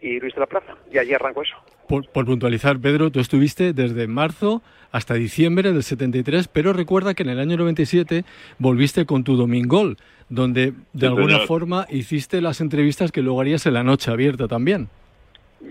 [0.00, 0.74] y Luis de la Plaza.
[0.92, 1.54] Y allí arrancó eso.
[1.88, 7.30] Por, puntualizar, Pedro, tú estuviste desde marzo hasta diciembre del 73, pero recuerda que en
[7.30, 8.24] el año 97
[8.58, 9.98] volviste con tu Domingol,
[10.28, 14.88] donde de alguna forma hiciste las entrevistas que luego harías en la noche abierta también.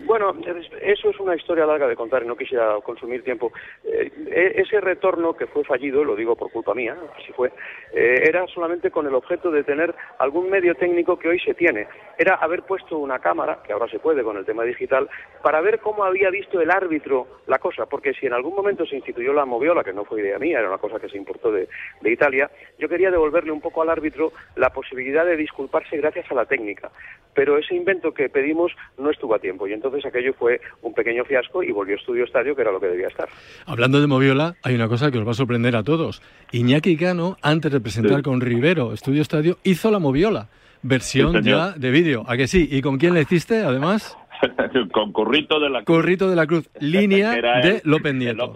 [0.05, 0.35] Bueno,
[0.81, 3.51] eso es una historia larga de contar y no quisiera consumir tiempo.
[3.83, 7.51] Eh, e-, ese retorno que fue fallido, lo digo por culpa mía, así fue,
[7.93, 11.87] eh, era solamente con el objeto de tener algún medio técnico que hoy se tiene.
[12.17, 15.07] Era haber puesto una cámara, que ahora se puede con el tema digital,
[15.41, 18.95] para ver cómo había visto el árbitro la cosa, porque si en algún momento se
[18.95, 21.69] instituyó la moviola, que no fue idea mía, era una cosa que se importó de,
[22.01, 26.35] de Italia, yo quería devolverle un poco al árbitro la posibilidad de disculparse gracias a
[26.35, 26.91] la técnica.
[27.33, 31.61] Pero ese invento que pedimos no estuvo a tiempo entonces aquello fue un pequeño fiasco
[31.61, 33.27] y volvió Estudio Estadio, que era lo que debía estar.
[33.65, 36.21] Hablando de Moviola, hay una cosa que os va a sorprender a todos.
[36.53, 40.47] Iñaki Cano, antes de presentar con Rivero Estudio Estadio, hizo la Moviola,
[40.83, 42.23] versión ya de vídeo.
[42.27, 42.65] ¿A que sí?
[42.71, 44.17] ¿Y con quién le hiciste, además?
[44.93, 45.97] con Currito de la Cruz.
[45.97, 48.53] Currito de la Cruz, línea de López Nieto.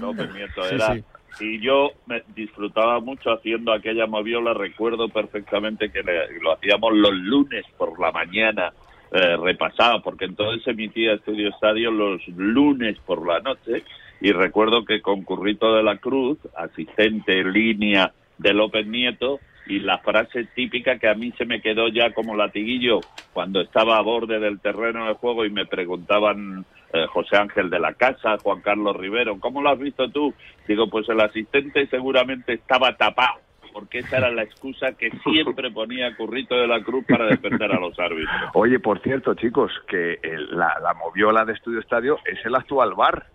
[0.00, 0.96] López, Nieto era...
[1.40, 6.00] Y yo me disfrutaba mucho haciendo aquella moviola, recuerdo perfectamente que
[6.40, 8.72] lo hacíamos los lunes por la mañana
[9.14, 13.84] eh, repasado, porque entonces emitía Estudio Estadio los lunes por la noche
[14.20, 19.78] y recuerdo que con Currito de la Cruz, asistente en línea de López Nieto, y
[19.78, 23.00] la frase típica que a mí se me quedó ya como latiguillo
[23.32, 27.78] cuando estaba a borde del terreno de juego y me preguntaban eh, José Ángel de
[27.78, 30.34] la Casa, Juan Carlos Rivero, ¿cómo lo has visto tú?
[30.66, 33.38] Digo, pues el asistente seguramente estaba tapado
[33.74, 37.80] porque esa era la excusa que siempre ponía Currito de la Cruz para defender a
[37.80, 38.30] los árbitros.
[38.54, 40.18] Oye, por cierto, chicos, que
[40.50, 43.26] la, la moviola de Estudio Estadio es el actual bar.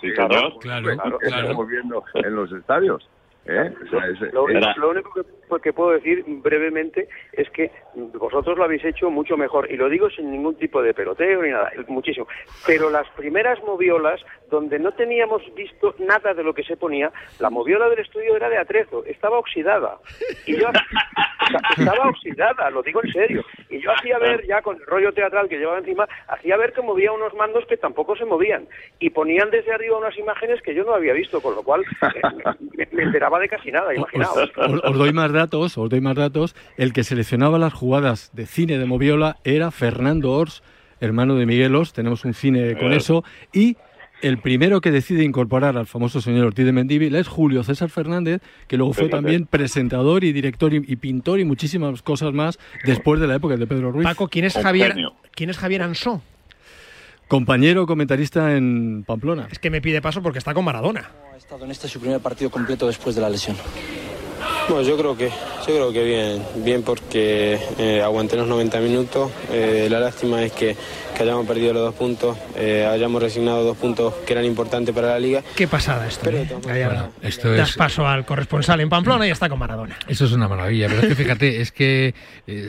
[0.00, 3.08] Sí, claro, claro, claro, estamos viendo en los estadios.
[3.46, 3.72] ¿Eh?
[4.32, 5.22] lo, único que,
[5.72, 10.30] puedo decir brevemente es que vosotros lo habéis hecho mucho mejor y lo digo sin
[10.30, 12.26] ningún tipo de peloteo ni nada, muchísimo.
[12.66, 14.20] Pero las primeras moviolas,
[14.50, 18.48] donde no teníamos visto nada de lo que se ponía, la moviola del estudio era
[18.48, 19.98] de atrezo, estaba oxidada.
[20.46, 20.68] Y yo
[21.76, 23.44] estaba oxidada, lo digo en serio.
[23.68, 26.82] Y yo hacía ver, ya con el rollo teatral que llevaba encima, hacía ver que
[26.82, 28.66] movía unos mandos que tampoco se movían.
[28.98, 32.86] Y ponían desde arriba unas imágenes que yo no había visto, con lo cual eh,
[32.92, 34.50] me, enteraba de casi nada, imaginaos.
[34.56, 36.54] Os, doy más datos, os doy más datos.
[36.76, 40.62] El que seleccionaba las jugadas de cine de Moviola era Fernando Ors,
[41.00, 43.76] hermano de Miguelos, tenemos un cine con eso, y
[44.22, 48.42] el primero que decide incorporar al famoso señor Ortiz de Mendívil es Julio César Fernández,
[48.68, 53.26] que luego fue también presentador y director y, pintor y muchísimas cosas más después de
[53.26, 54.04] la época de Pedro Ruiz.
[54.04, 54.94] Paco, ¿quién es Javier,
[55.34, 56.22] ¿quién es Javier Ansó?
[57.28, 59.48] Compañero comentarista en Pamplona.
[59.50, 61.12] Es que me pide paso porque está con Maradona.
[61.32, 63.56] Ha estado en este su primer partido completo después de la lesión.
[64.70, 69.32] Bueno, yo creo que, yo creo que bien, bien porque eh, aguanté los 90 minutos.
[69.50, 70.76] Eh, la lástima es que,
[71.18, 75.18] hayamos perdido los dos puntos, eh, hayamos resignado dos puntos que eran importantes para la
[75.18, 75.42] liga.
[75.56, 76.30] Qué pasada esto.
[76.30, 76.48] ¿eh?
[77.20, 79.98] esto das paso al corresponsal en Pamplona y está con Maradona.
[80.06, 82.14] Eso es una maravilla, pero es que fíjate, es que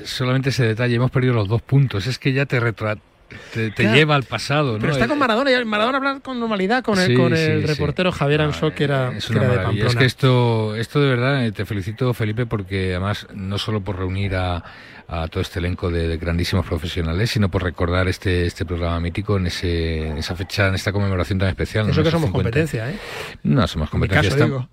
[0.03, 3.10] solamente ese detalle, hemos perdido los dos puntos, es que ya te retrata
[3.53, 4.77] te, lleva al pasado.
[4.79, 8.41] Pero está con Maradona y Maradona habla con normalidad con el, con el reportero Javier
[8.41, 12.45] Ansó, que era, es, de es que esto, esto de verdad, eh, te felicito Felipe,
[12.45, 14.63] porque además no solo por reunir a,
[15.11, 19.47] a todo este elenco de, grandísimos profesionales, sino por recordar este, este programa mítico en,
[19.47, 21.89] ese, en esa fecha, en esta conmemoración tan especial.
[21.89, 22.95] Eso que somos competencia, ¿eh?
[23.43, 24.37] No somos competencia.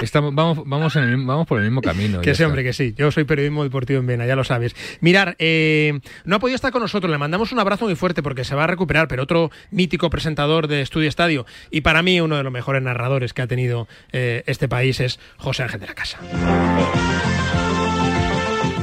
[0.00, 2.20] estamos, vamos, vamos, en el, vamos por el mismo camino.
[2.20, 2.94] Que sí, hombre, que sí.
[2.96, 4.74] Yo soy periodismo deportivo en Vena, ya lo sabes.
[5.00, 8.44] Mirar, eh, no ha podido estar con nosotros, le mandamos un abrazo muy fuerte porque
[8.44, 12.36] se va a recuperar, pero otro mítico presentador de Estudio Estadio y para mí uno
[12.36, 15.94] de los mejores narradores que ha tenido eh, este país es José Ángel de la
[15.94, 16.18] Casa.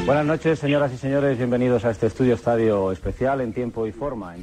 [0.05, 1.37] Buenas noches, señoras y señores.
[1.37, 4.35] Bienvenidos a este estudio estadio especial en tiempo y forma.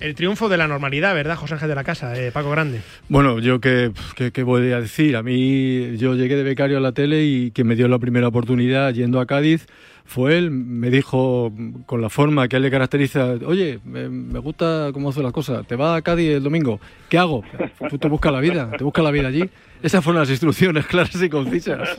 [0.00, 2.82] El triunfo de la normalidad, ¿verdad, José Ángel de la Casa, eh, Paco Grande?
[3.08, 3.90] Bueno, yo qué,
[4.32, 5.16] qué, voy a decir.
[5.16, 8.28] A mí, yo llegué de becario a la tele y que me dio la primera
[8.28, 9.66] oportunidad yendo a Cádiz
[10.08, 11.52] fue él, me dijo
[11.84, 15.66] con la forma que a él le caracteriza, oye, me, gusta cómo hace las cosas,
[15.66, 16.80] te va a Cádiz el domingo,
[17.10, 17.44] ¿qué hago?
[17.90, 19.50] Tú te buscas la vida, te buscas la vida allí.
[19.82, 21.96] Esas fueron las instrucciones claras y concisas.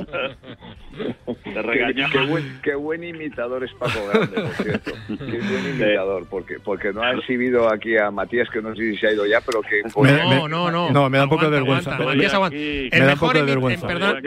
[1.44, 2.42] Te regañamos.
[2.62, 4.92] Qué, buen, imitador es Paco Grande, por cierto.
[5.08, 8.98] Qué buen imitador, porque, porque no ha exhibido aquí a Matías, que no sé si
[8.98, 9.82] se ha ido ya, pero que...
[9.96, 10.90] no, no, no.
[10.92, 11.98] No, me da un poco de vergüenza.
[11.98, 12.58] Matías, aguanta.
[12.58, 13.88] El me da un poco de vergüenza.
[13.88, 14.22] Perdona,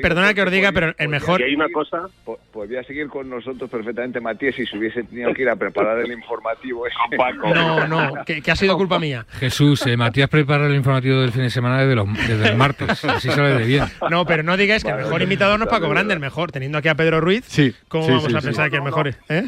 [0.00, 1.42] perdona que os diga, pero el mejor...
[1.42, 2.08] hay una cosa...
[2.52, 6.12] Podría seguir con nosotros perfectamente Matías si se hubiese tenido que ir a preparar el
[6.12, 6.96] informativo ese.
[7.54, 9.26] No, no, que, ha sido culpa mía.
[9.38, 13.04] Jesús, eh, Matías prepara el informativo del fin de semana desde, los, desde el martes,
[13.04, 13.84] así sale de bien.
[14.10, 16.52] No, pero no digáis que el mejor imitador no es Paco Grande, el mejor.
[16.52, 19.18] Teniendo aquí a Pedro Ruiz, sí, ¿cómo vamos a pensar que el mejor es?
[19.28, 19.44] ¿eh?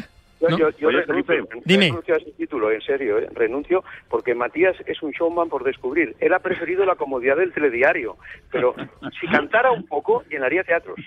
[0.49, 3.29] Yo, yo, renuncio, a ese título, en serio, ¿eh?
[3.33, 6.15] renuncio porque Matías es un showman por descubrir.
[6.19, 8.17] Él ha preferido la comodidad del telediario,
[8.51, 8.75] pero
[9.19, 10.99] si cantara un poco, llenaría teatros.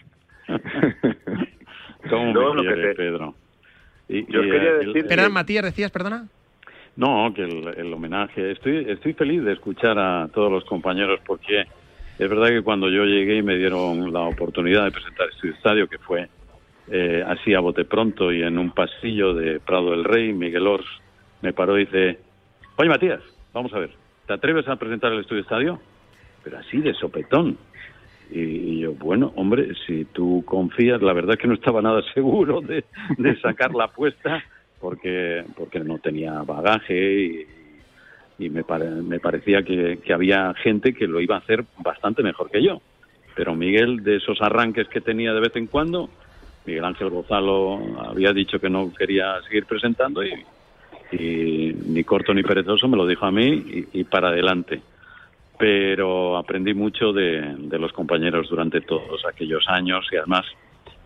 [2.09, 3.35] ¿Cómo lo que Pedro?
[4.09, 5.31] Y, yo quería decir...
[5.31, 6.27] Matías, decías, perdona.
[6.97, 8.53] No, que el, homenaje...
[8.53, 11.65] Estoy, estoy feliz de escuchar a todos los compañeros porque
[12.19, 15.89] es verdad que cuando yo llegué y me dieron la oportunidad de presentar este estadio,
[15.89, 16.29] que fue
[16.89, 20.87] eh, así a bote pronto y en un pasillo de Prado del Rey, Miguel Ors
[21.43, 22.19] me paró y dice,
[22.77, 23.21] oye Matías,
[23.53, 23.91] vamos a ver,
[24.27, 25.81] ¿te atreves a presentar el estudio estadio?
[26.43, 27.59] Pero así de sopetón.
[28.31, 32.85] Y, yo, bueno, hombre, si tú confías, la verdad que no estaba nada seguro de,
[33.41, 34.43] sacar la apuesta
[34.81, 37.47] porque, porque no tenía bagaje
[38.39, 38.64] y, me,
[39.03, 42.83] me parecía que, que había gente que lo iba a hacer bastante mejor que yo.
[43.35, 46.11] Pero Miguel, de esos arranques que tenía de vez en cuando,
[46.66, 50.35] Miguel Ángel Gonzalo había dicho que no quería seguir presentando y,
[51.12, 54.83] ni corto ni perezoso me lo dijo a mí y para adelante
[55.59, 60.45] pero aprendí mucho de, los compañeros durante todos aquellos años y además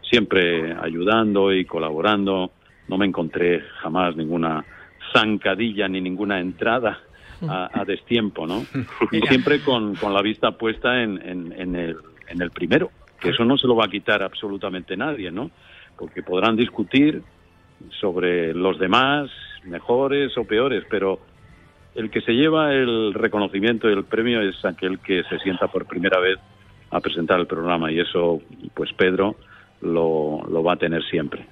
[0.03, 2.51] siempre ayudando y colaborando.
[2.89, 4.65] No me encontré jamás ninguna
[5.13, 7.01] zancadilla ni ninguna entrada
[7.49, 8.65] a, destiempo, ¿no?
[9.13, 11.97] Y siempre con, la vista puesta en, en, el,
[12.29, 12.91] en el primero,
[13.21, 15.51] que eso no se lo va a quitar absolutamente nadie, ¿no?
[15.97, 17.23] Porque podrán discutir
[18.01, 19.31] sobre los demás,
[19.65, 21.21] mejores o peores, pero
[21.95, 25.86] el que se lleva el reconocimiento y el premio es aquel que se sienta por
[25.86, 26.38] primera vez
[26.91, 28.41] a presentar el programa y eso,
[28.74, 29.36] pues Pedro
[29.80, 31.47] lo, lo va a tener siempre.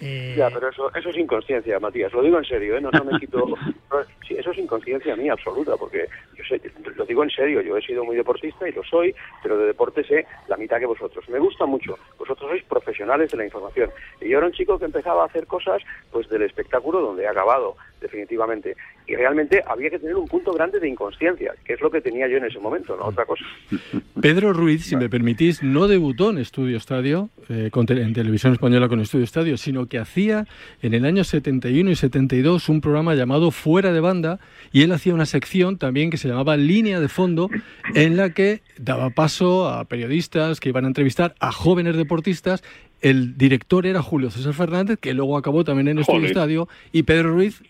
[0.00, 2.12] Eh, ya, pero eso, eso es inconsciencia, Matías.
[2.12, 2.80] Lo digo en serio, ¿eh?
[2.80, 3.44] no, no me quito.
[4.28, 6.06] sí, eso es inconsciencia mía absoluta, porque
[6.36, 6.60] yo sé,
[6.94, 7.60] lo digo en serio.
[7.62, 10.86] Yo he sido muy deportista y lo soy, pero de deporte sé la mitad que
[10.86, 11.28] vosotros.
[11.28, 11.98] Me gusta mucho.
[12.16, 13.90] Vosotros sois profesionales de la información.
[14.20, 17.28] Y yo era un chico que empezaba a hacer cosas pues del espectáculo donde he
[17.28, 18.76] acabado, definitivamente.
[19.06, 22.28] Y realmente había que tener un punto grande de inconsciencia, que es lo que tenía
[22.28, 23.44] yo en ese momento, no otra cosa.
[24.20, 29.00] Pedro Ruiz, si me permitís, no debutó en Estudio Estadio, eh, en televisión española con
[29.00, 30.46] Estudio Estadio, sino que hacía
[30.82, 34.40] en el año 71 y 72 un programa llamado Fuera de Banda
[34.72, 37.48] y él hacía una sección también que se llamaba Línea de Fondo,
[37.94, 42.62] en la que daba paso a periodistas que iban a entrevistar a jóvenes deportistas.
[43.00, 47.32] El director era Julio César Fernández, que luego acabó también en Estudio Estadio, y Pedro
[47.32, 47.62] Ruiz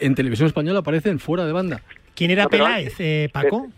[0.00, 1.80] en televisión española aparecen fuera de banda.
[2.14, 3.68] ¿Quién era Peláez, eh, Paco?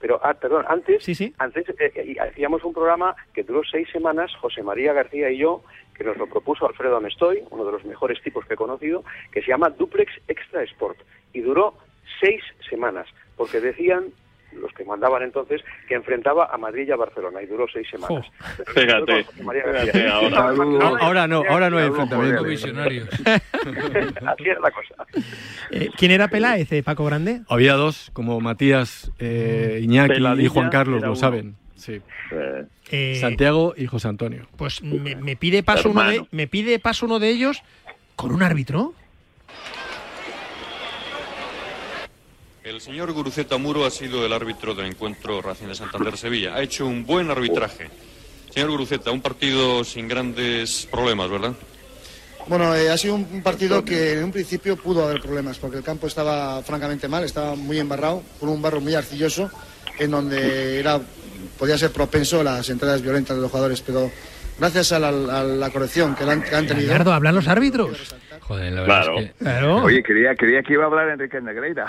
[0.00, 1.02] pero, ah, perdón, antes,
[1.38, 5.62] antes eh, eh, hacíamos un programa que duró seis semanas, José María García y yo,
[5.94, 9.02] que nos lo propuso Alfredo Amestoy, uno de los mejores tipos que he conocido,
[9.32, 10.98] que se llama Duplex Extra Sport.
[11.32, 11.78] Y duró
[12.20, 13.06] seis semanas,
[13.36, 14.12] porque decían
[14.60, 18.26] los que mandaban entonces, que enfrentaba a Madrid y a Barcelona y duró seis semanas.
[18.74, 19.26] Fíjate,
[21.00, 21.26] ahora.
[21.26, 22.44] no, ahora no hay enfrentamiento.
[22.44, 23.08] visionarios.
[23.24, 25.06] Así es la cosa.
[25.70, 27.42] Eh, ¿Quién era Peláez, eh, Paco Grande?
[27.48, 31.56] Había dos, como Matías, eh, Iñaki y Juan Carlos, lo saben.
[31.74, 32.00] Sí.
[33.20, 34.46] Santiago y José Antonio.
[34.56, 37.62] Pues me, me pide paso uno de, me pide paso uno de ellos
[38.16, 38.94] con un árbitro.
[42.64, 46.54] El señor Guruceta Muro ha sido el árbitro del encuentro Racing de Santander-Sevilla.
[46.54, 47.90] Ha hecho un buen arbitraje.
[48.48, 51.52] Señor Guruceta, un partido sin grandes problemas, ¿verdad?
[52.46, 55.82] Bueno, eh, ha sido un partido que en un principio pudo haber problemas, porque el
[55.82, 59.50] campo estaba francamente mal, estaba muy embarrado, con un barro muy arcilloso,
[59.98, 60.98] en donde era
[61.58, 64.10] podía ser propenso a las entradas violentas de los jugadores, pero
[64.58, 66.86] gracias a la, corrección que, han, que han tenido.
[66.86, 68.14] Ricardo, ¿hablan los árbitros?
[68.46, 69.14] Joder, la Claro.
[69.14, 69.44] verdad es que...
[69.44, 69.76] Claro.
[69.84, 71.86] Oye, creía, creía que iba a hablar Enrique Negreira.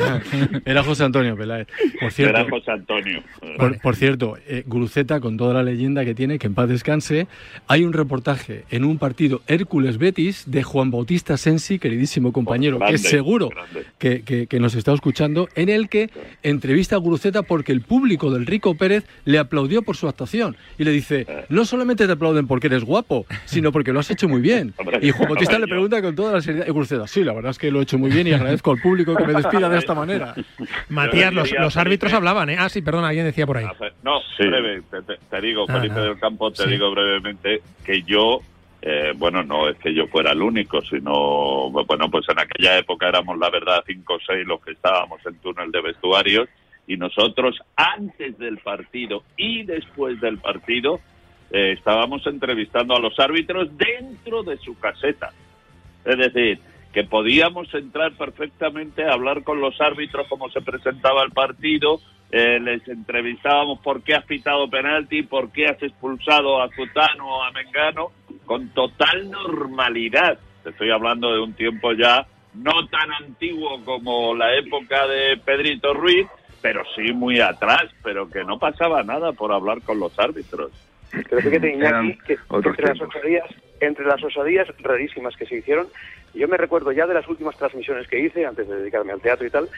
[0.64, 1.66] Era José Antonio Peláez.
[2.00, 3.22] Por cierto, Era José Antonio.
[3.56, 7.26] Por, por cierto, eh, Guruceta, con toda la leyenda que tiene, que en paz descanse,
[7.66, 12.98] hay un reportaje en un partido Hércules-Betis de Juan Bautista Sensi, queridísimo compañero, grande, que
[12.98, 13.50] seguro
[13.98, 16.10] que, que- que nos está escuchando, en el que
[16.42, 20.56] entrevista a Guruceta porque el público del Rico Pérez le aplaudió por su actuación.
[20.78, 24.28] Y le dice, no solamente te aplauden porque eres guapo, sino porque lo has hecho
[24.28, 24.74] muy bien.
[25.02, 27.50] Y Juan Bautista le hombre, pregunta con toda la seriedad, y Guruceta, sí, la verdad
[27.50, 29.78] es que lo he hecho muy bien y agradezco al público que me despida de
[29.78, 30.34] esta manera.
[30.88, 32.56] Matías, los, árbitros hablaban, ¿eh?
[32.58, 33.66] Ah, sí, perdón, alguien decía por ahí.
[34.02, 34.82] No, breve,
[35.30, 36.70] te, digo, Ah, Felipe del Campo, te Sí.
[36.70, 38.40] digo brevemente que yo,
[38.82, 43.08] eh, bueno, no es que yo fuera el único, sino, bueno, pues en aquella época
[43.08, 46.48] éramos, la verdad, cinco o seis los que estábamos en túnel de vestuarios
[46.86, 51.00] y nosotros, antes del partido y después del partido,
[51.50, 55.32] eh, estábamos entrevistando a los árbitros dentro de su caseta.
[56.08, 56.58] Es decir,
[56.92, 62.00] que podíamos entrar perfectamente a hablar con los árbitros cómo se presentaba el partido,
[62.30, 67.42] eh, les entrevistábamos por qué has pitado penalti, por qué has expulsado a Zutano o
[67.44, 68.12] a Mengano,
[68.46, 70.38] con total normalidad.
[70.62, 75.92] Te estoy hablando de un tiempo ya no tan antiguo como la época de Pedrito
[75.92, 76.26] Ruiz,
[76.62, 80.72] pero sí muy atrás, pero que no pasaba nada por hablar con los árbitros.
[81.10, 82.36] Pero fíjate, Iñaki, Eran que
[83.80, 85.88] entre las osadías rarísimas que se hicieron,
[86.34, 89.46] yo me recuerdo ya de las últimas transmisiones que hice, antes de dedicarme al teatro
[89.46, 89.68] y tal,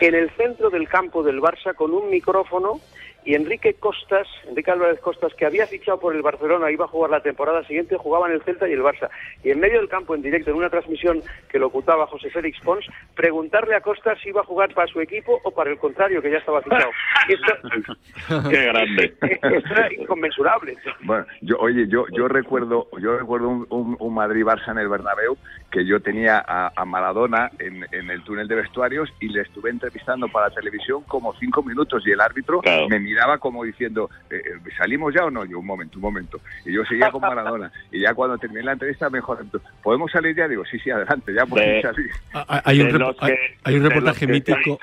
[0.00, 2.80] en el centro del campo del Barça con un micrófono
[3.24, 7.10] y Enrique Costas, Enrique Álvarez Costas, que había fichado por el Barcelona, iba a jugar
[7.10, 9.08] la temporada siguiente, jugaban el Celta y el Barça.
[9.44, 12.60] Y en medio del campo, en directo, en una transmisión que lo ocultaba José Félix
[12.60, 16.22] Pons, preguntarle a Costas si iba a jugar para su equipo o para el contrario,
[16.22, 16.90] que ya estaba fichado.
[17.28, 19.14] Esto, Qué grande.
[19.22, 20.76] esto era inconmensurable.
[21.02, 25.36] Bueno, yo, oye, yo, yo recuerdo, yo recuerdo un, un, un Madrid-Barça en el Bernabéu
[25.70, 29.70] que yo tenía a, a Maradona en, en el túnel de vestuarios y le estuve
[29.70, 34.36] entrevistando para la televisión como cinco minutos y el árbitro me miraba como diciendo, eh,
[34.44, 35.44] eh, ¿salimos ya o no?
[35.44, 36.40] Yo, un momento, un momento.
[36.66, 37.70] Y yo seguía con Maradona.
[37.92, 39.36] Y ya cuando terminé la entrevista me dijo,
[39.82, 40.48] ¿podemos salir ya?
[40.48, 42.10] Digo, sí, sí, adelante, ya podemos De- salir.
[42.34, 43.32] Ah, Hay un, repo- que- hay,
[43.64, 44.78] hay un reportaje mítico.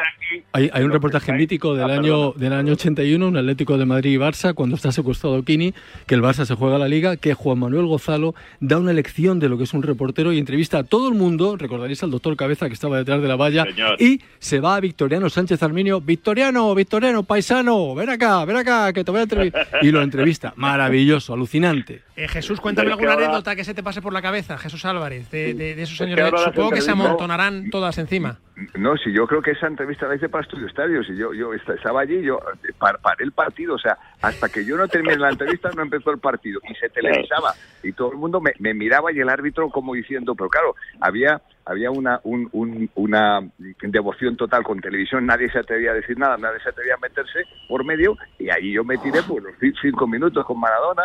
[0.53, 4.17] Hay, hay un reportaje mítico del año del año 81, un Atlético de Madrid y
[4.17, 5.73] Barça, cuando está secuestrado Kini,
[6.05, 9.49] que el Barça se juega la liga, que Juan Manuel Gozalo da una lección de
[9.49, 12.67] lo que es un reportero y entrevista a todo el mundo, recordaréis al doctor Cabeza
[12.67, 14.01] que estaba detrás de la valla, Señor.
[14.01, 19.03] y se va a Victoriano Sánchez Arminio, Victoriano, Victoriano, paisano, ven acá, ven acá, que
[19.03, 19.67] te voy a entrevistar.
[19.82, 22.01] Y lo entrevista, maravilloso, alucinante.
[22.15, 25.30] Eh, Jesús, cuéntame alguna ahora- anécdota que se te pase por la cabeza, Jesús Álvarez,
[25.30, 28.39] de, de- de esos que las Supongo que se amontonarán todas encima.
[28.75, 31.53] No, si yo creo que esa entrevista la hice para Estudio Estadios y yo, yo
[31.53, 34.88] est- estaba allí, yo eh, par- paré el partido, o sea, hasta que yo no
[34.88, 37.53] terminé la entrevista no empezó el partido y se televisaba
[37.84, 40.66] y todo el mundo me, me miraba y el árbitro como diciendo, pero claro,
[41.01, 43.41] había había una un- un- una
[43.82, 47.39] devoción total con televisión, nadie se atrevía a decir nada, nadie se atrevía a meterse
[47.68, 51.03] por medio y ahí yo me tiré por los ci- cinco minutos con Maradona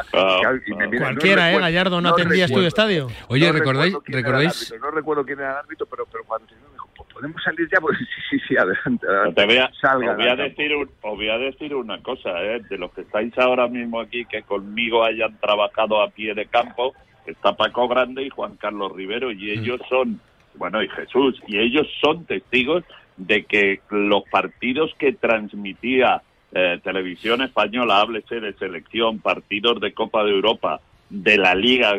[0.64, 1.58] y me mira, no Cualquiera, ¿eh?
[1.58, 3.08] Gallardo no atendía recuerdo- Estudio Estadio.
[3.28, 6.74] Oye, no ¿recordáis- árbitro, no recuerdo quién era el árbitro, pero, pero cuando terminó me
[6.74, 7.80] dijo, "¿Po- ¿podemos salir ya?
[7.80, 9.04] Pues sí, sí, sí, adelante.
[9.08, 9.40] adelante.
[9.40, 12.40] Te voy a, Salgan os, voy a decir un- os voy a decir una cosa,
[12.40, 12.60] ¿eh?
[12.70, 16.94] de los que estáis ahora mismo aquí, que conmigo hayan trabajado a pie de campo,
[17.26, 20.20] está Paco Grande y Juan Carlos Rivero, y ellos son,
[20.54, 22.84] bueno, y Jesús, y ellos son testigos
[23.16, 30.24] de que los partidos que transmitía eh, Televisión Española, háblese de selección, partidos de Copa
[30.24, 31.94] de Europa, de la Liga,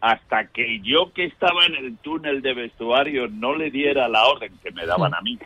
[0.00, 4.52] hasta que yo que estaba en el túnel de vestuario no le diera la orden
[4.62, 5.38] que me daban a mí,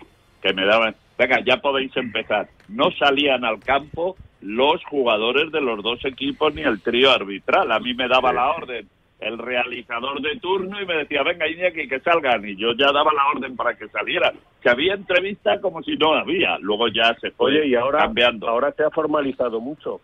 [0.43, 2.49] que me daban, venga, ya podéis empezar.
[2.69, 7.73] No salían al campo los jugadores de los dos equipos ni el trío arbitral.
[7.73, 8.89] A mí me daba la orden
[9.23, 12.47] el realizador de turno y me decía, venga Iñaki, que salgan.
[12.47, 14.35] Y yo ya daba la orden para que salieran.
[14.61, 16.59] Que había entrevista como si no había.
[16.59, 18.49] Luego ya se fue Oye, y ahora, cambiando.
[18.49, 20.01] ahora se ha formalizado mucho.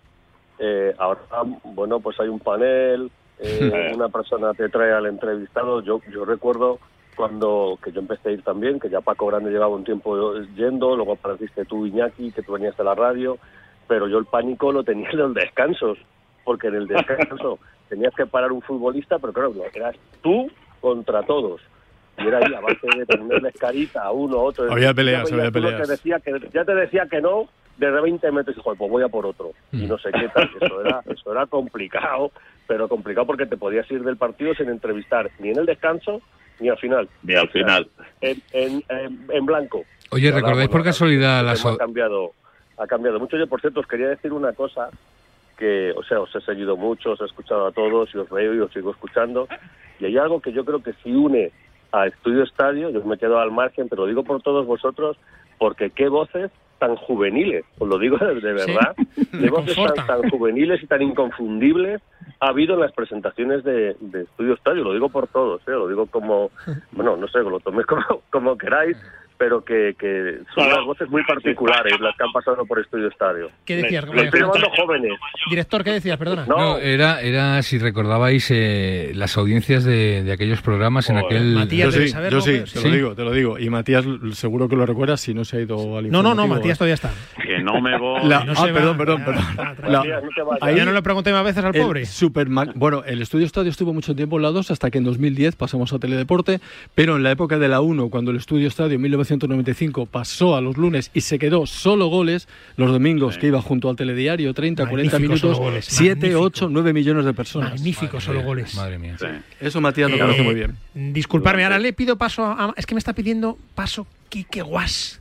[0.59, 1.21] Eh, ahora,
[1.65, 5.83] bueno, pues hay un panel, eh, una persona te trae al entrevistado.
[5.83, 6.79] Yo, yo recuerdo
[7.17, 10.95] cuando que yo empecé a ir también, que ya Paco Grande llevaba un tiempo yendo,
[10.95, 13.39] luego apareciste tú, Iñaki, que tú venías de la radio,
[13.89, 15.99] pero yo el pánico lo tenía en los descansos,
[16.45, 17.59] porque en el descanso
[17.89, 21.61] tenías que parar un futbolista, pero claro, eras tú contra todos.
[22.19, 24.65] Y era ahí a base de ponerles carita a uno a otro.
[24.73, 25.89] Había peleas, había que peleas.
[25.89, 29.09] decía que, ya te decía que no, desde 20 metros, y joder, pues voy a
[29.09, 29.53] por otro.
[29.73, 30.51] Y no sé qué tal.
[30.61, 32.33] Eso era, eso era complicado,
[32.67, 36.21] pero complicado porque te podías ir del partido sin entrevistar ni en el descanso
[36.61, 37.09] ni al final.
[37.23, 37.89] Ni al final.
[38.21, 39.85] En, en, en, en blanco.
[40.11, 42.33] Oye, ¿recordáis por casualidad la so- cambiado
[42.79, 43.37] ha cambiado mucho.
[43.37, 44.89] Yo, por cierto, os quería decir una cosa
[45.59, 48.55] que, o sea, os he seguido mucho, os he escuchado a todos y os veo
[48.55, 49.49] y os sigo escuchando.
[50.01, 51.51] Y hay algo que yo creo que sí une
[51.93, 55.17] a Estudio Estadio, yo me quedo al margen, pero lo digo por todos vosotros,
[55.59, 58.95] porque qué voces tan juveniles, os lo digo de, verdad,
[59.33, 62.01] qué voces tan, tan, juveniles y tan inconfundibles
[62.41, 65.73] ha habido en las presentaciones de, de Estudio Estadio, lo digo por todos, ¿eh?
[65.73, 66.53] lo digo como,
[66.93, 68.97] bueno, no sé, lo toméis como, como queráis,
[69.39, 73.51] pero que, que son unas voces muy particulares las que han pasado por Estudio Estadio.
[73.65, 74.05] ¿Qué decías?
[74.05, 75.13] estoy llamando jóvenes.
[75.49, 76.19] Director, ¿qué decías?
[76.19, 76.45] Perdona.
[76.47, 81.55] No, era, era, si recordabais, eh, las audiencias de, de, aquellos programas en aquel...
[81.55, 83.59] Matías, yo sí, yo sí, te lo digo, te lo digo.
[83.59, 86.47] Y Matías seguro que lo recuerdas si no se ha ido al No, no, no,
[86.49, 87.11] Matías todavía está.
[87.41, 88.27] Que no me voy.
[88.27, 89.45] La, no ah, perdón, perdón, perdón.
[89.87, 90.03] La,
[90.61, 92.07] ahí ya no le pregunté más veces al pobre.
[92.07, 95.57] Super, bueno, el Estudio Estadio estuvo mucho tiempo en la 2 hasta que en 2010
[95.57, 96.61] pasamos a Teledeporte,
[96.95, 100.61] pero en la época de la 1, cuando el Estudio Estadio en 1995 pasó a
[100.61, 104.87] los lunes y se quedó solo goles, los domingos que iba junto al telediario, 30,
[104.87, 107.73] 40 minutos, 7, 8, 9 millones de personas.
[107.73, 108.75] Magnífico solo goles.
[108.75, 109.17] Madre mía.
[109.61, 110.77] Eso Matías lo eh, conoce muy bien.
[110.95, 112.73] Disculparme, ahora le pido paso a...
[112.77, 115.21] Es que me está pidiendo paso Quique Guas.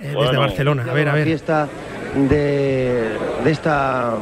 [0.00, 0.84] Eh, desde Barcelona.
[0.88, 1.24] A ver, a ver.
[1.24, 1.68] fiesta
[2.28, 3.10] de,
[3.44, 4.14] de, esta,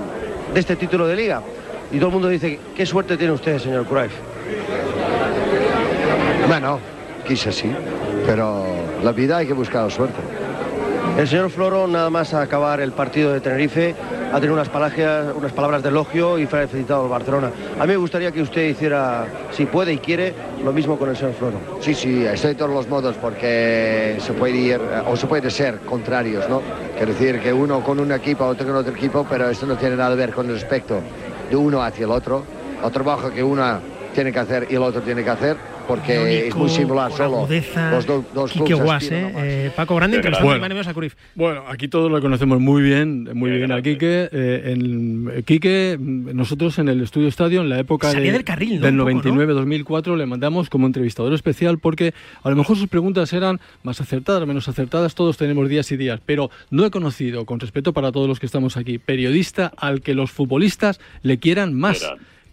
[0.52, 1.42] de este título de liga.
[1.90, 4.12] Y todo el mundo dice, qué suerte tiene usted, señor Cruyff.
[6.48, 6.78] Bueno,
[7.26, 7.72] quise sí,
[8.26, 8.64] pero
[9.02, 10.20] la vida hay que buscar suerte.
[11.18, 13.94] El señor Floro, nada más a acabar el partido de Tenerife,
[14.34, 17.52] ha tenido unas, palabras, unas palabras de elogio y felicitado al Barcelona.
[17.78, 21.16] A mí me gustaría que usted hiciera, si puede y quiere, lo mismo con el
[21.16, 21.60] señor Floro.
[21.78, 25.78] Sí, sí, estoy de todos los modos porque se puede ir, o se puede ser
[25.82, 26.62] contrarios, ¿no?
[26.96, 29.94] Quiero decir que uno con un equipo, otro con otro equipo, pero esto no tiene
[29.94, 31.00] nada que ver con el respecto
[31.48, 32.42] de uno hacia el otro.
[32.84, 33.78] El trabajo que uno
[34.12, 35.56] tiene que hacer y el otro tiene que hacer
[35.86, 37.48] porque es muy singular solo.
[37.90, 41.14] los do, dos Quique Guas, eh, eh, Paco Grande, que bueno, a Cruyff.
[41.34, 44.28] Bueno, aquí todos lo conocemos muy bien, muy bien a Quique.
[44.32, 48.96] Eh, en, Quique, nosotros en el Estudio Estadio, en la época de, del, carril, del
[48.96, 54.46] 99-2004, le mandamos como entrevistador especial porque a lo mejor sus preguntas eran más acertadas,
[54.46, 58.28] menos acertadas, todos tenemos días y días, pero no he conocido, con respeto para todos
[58.28, 62.04] los que estamos aquí, periodista al que los futbolistas le quieran más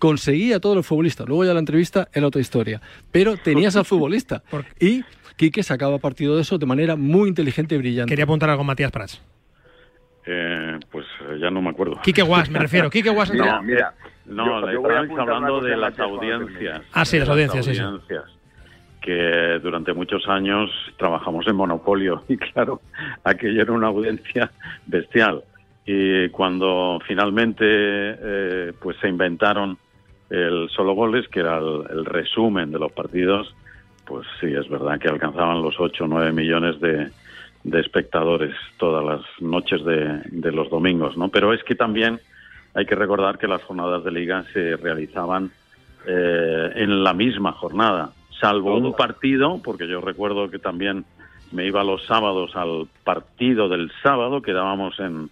[0.02, 1.28] conseguía a todos los futbolistas.
[1.28, 2.82] Luego ya la entrevista era otra historia.
[3.12, 4.41] Pero tenías al futbolista.
[4.80, 5.04] Y
[5.36, 8.10] Quique sacaba partido de eso de manera muy inteligente y brillante.
[8.10, 9.22] Quería apuntar algo Matías Prats.
[10.26, 11.99] Eh, pues eh, ya no me acuerdo.
[12.04, 12.89] Quique Guas, me refiero.
[12.91, 13.32] Quique Guas.
[13.32, 13.93] No, mira,
[14.26, 16.82] no, estábamos hablando de las audiencias.
[16.93, 17.78] Ah, sí, las audiencias, sí,
[19.02, 22.82] Que durante muchos años trabajamos en monopolio y claro,
[23.24, 24.52] aquello era una audiencia
[24.88, 25.43] bestial.
[25.86, 29.78] Y cuando finalmente eh, pues se inventaron
[30.32, 33.54] el solo goles, que era el, resumen de los partidos,
[34.06, 37.12] pues sí, es verdad que alcanzaban los 8 o 9 millones de,
[37.78, 41.30] espectadores todas las noches de, los domingos, ¿no?
[41.30, 42.20] Pero es que también
[42.74, 45.52] hay que recordar que las jornadas de liga se realizaban
[46.08, 51.06] eh, en la misma jornada, salvo un partido, porque yo recuerdo que también
[51.52, 55.30] me iba los sábados al partido del sábado, quedábamos en,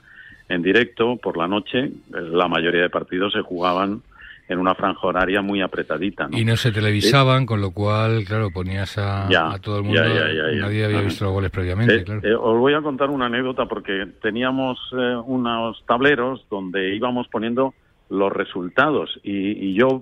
[0.50, 4.02] en directo por la noche, la mayoría de partidos se jugaban
[4.50, 6.28] en una franja horaria muy apretadita.
[6.32, 9.30] Y no se televisaban, con lo cual, claro, ponías a,
[9.62, 10.02] todo el mundo.
[10.02, 11.98] nadie había visto los goles previamente.
[11.98, 17.28] Eh, eh, os voy a contar una anécdota porque teníamos eh, unos tableros donde íbamos
[17.28, 17.76] poniendo
[18.10, 20.02] los resultados y, yo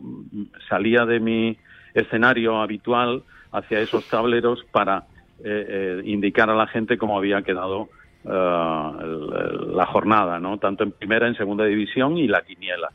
[0.69, 1.57] salía de mi
[1.93, 5.03] escenario habitual hacia esos tableros para
[6.05, 7.89] indicar a la gente cómo había quedado
[8.23, 10.57] la jornada, ¿no?
[10.57, 12.91] Tanto en primera, en segunda división y la quiniela.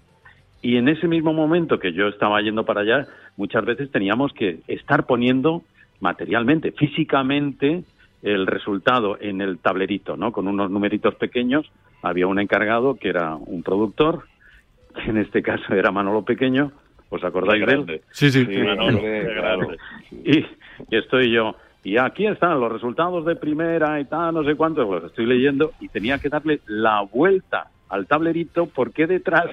[0.63, 3.07] Y en ese mismo momento que yo estaba yendo para allá,
[3.37, 5.63] muchas veces teníamos que estar poniendo
[6.01, 7.83] materialmente, físicamente,
[8.23, 10.31] el resultado en el tablerito, ¿no?
[10.31, 11.71] Con unos numeritos pequeños.
[12.03, 14.25] Había un encargado que era un productor,
[14.95, 16.71] que en este caso era Manolo Pequeño.
[17.11, 18.01] ¿Os acordáis de él?
[18.11, 18.47] Sí, sí.
[18.47, 19.77] Manolo, grande.
[20.13, 21.57] Y, y estoy yo.
[21.85, 25.73] Y aquí están los resultados de primera y tal, no sé cuántos, los estoy leyendo
[25.81, 29.51] y tenía que darle la vuelta al tablerito porque detrás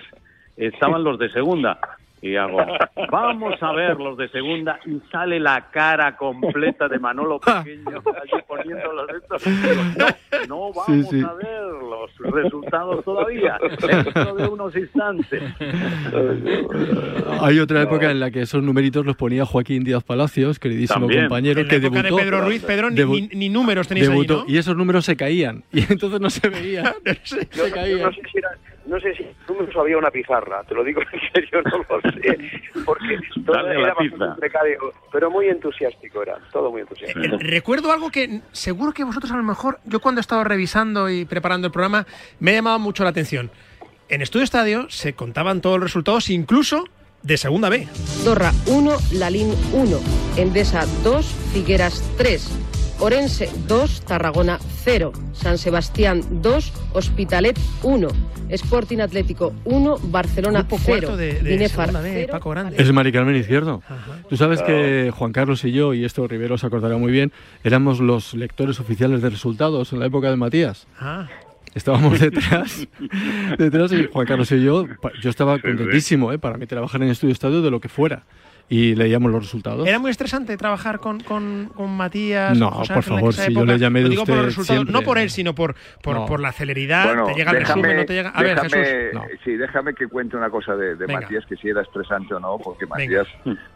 [0.59, 1.79] estaban los de segunda.
[2.21, 2.57] Y hago,
[3.09, 7.85] vamos a ver los de segunda y sale la cara completa de Manolo Pequeño
[8.21, 9.47] allí poniendo los estos.
[9.97, 10.07] No,
[10.49, 15.43] no vamos a ver los resultados todavía, dentro de unos instantes.
[17.39, 21.65] Hay otra época en la que esos numeritos los ponía Joaquín Díaz Palacios, queridísimo compañero,
[21.69, 22.03] que debutó.
[22.03, 25.63] de Pedro Ruiz, Pedro, ni, ni, números tenéis debutó, ahí, Y esos números se caían,
[25.71, 26.93] y entonces no se veían.
[27.23, 28.39] se, caían no sé si
[28.89, 32.37] números había una pizarra, te lo digo en serio, no lo sé,
[32.85, 37.35] porque todo era bastante precario, pero muy entusiástico era, todo muy entusiástico.
[37.35, 41.09] Eh, recuerdo algo que seguro que vosotros a lo mejor, yo cuando he estado revisando
[41.09, 42.05] y preparando el programa,
[42.39, 43.51] me ha llamado mucho la atención.
[44.09, 46.85] En Estudio Estadio se contaban todos los resultados, incluso
[47.21, 47.87] de Segunda B.
[48.23, 49.99] Dorra 1, Lalín 1,
[50.37, 52.68] Endesa 2, Figueras 3.
[53.01, 58.07] Orense 2, Tarragona 0, San Sebastián 2, Hospitalet 1,
[58.49, 62.69] Sporting Atlético 1, Barcelona 0, Binefar 0.
[62.75, 63.81] Es Mari Carmen Izquierdo.
[64.29, 67.31] Tú sabes que Juan Carlos y yo, y esto Rivero se acordará muy bien,
[67.63, 70.85] éramos los lectores oficiales de resultados en la época de Matías.
[70.99, 71.29] Ah.
[71.73, 72.85] Estábamos detrás,
[73.57, 74.85] detrás y Juan Carlos y yo,
[75.21, 76.39] yo estaba contentísimo ¿eh?
[76.39, 78.23] para mí trabajar en Estudio Estadio de lo que fuera
[78.69, 79.87] y leíamos los resultados.
[79.87, 82.57] ¿Era muy estresante trabajar con, con, con Matías?
[82.57, 85.55] No, por favor, si yo le llamé de usted por resultados, No por él, sino
[85.55, 87.25] por, por, la celeridad.
[87.25, 87.97] ¿Te llega el resumen?
[87.97, 88.29] ¿No te llega?
[88.29, 88.87] A ver, Jesús.
[89.43, 92.59] Sí, déjame que cuente una cosa de, de Matías, que si era estresante o no,
[92.59, 93.27] porque Matías,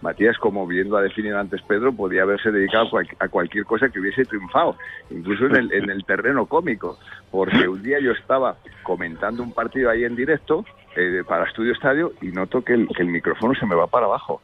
[0.02, 2.89] Matías, como bien lo ha definido antes Pedro, podía haberse dedicado
[3.20, 4.78] a cualquier cosa que hubiese triunfado,
[5.10, 7.00] incluso en el, en el terreno cómico,
[7.32, 10.66] porque un día yo estaba comentando un partido ahí en directo
[10.96, 14.06] eh, para Estudio Estadio y noto que el, que el micrófono se me va para
[14.06, 14.41] abajo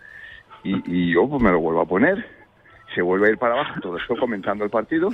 [0.63, 2.25] y, yo pues me lo vuelvo a poner,
[2.93, 5.09] se vuelve a ir para abajo, todo esto comentando el partido,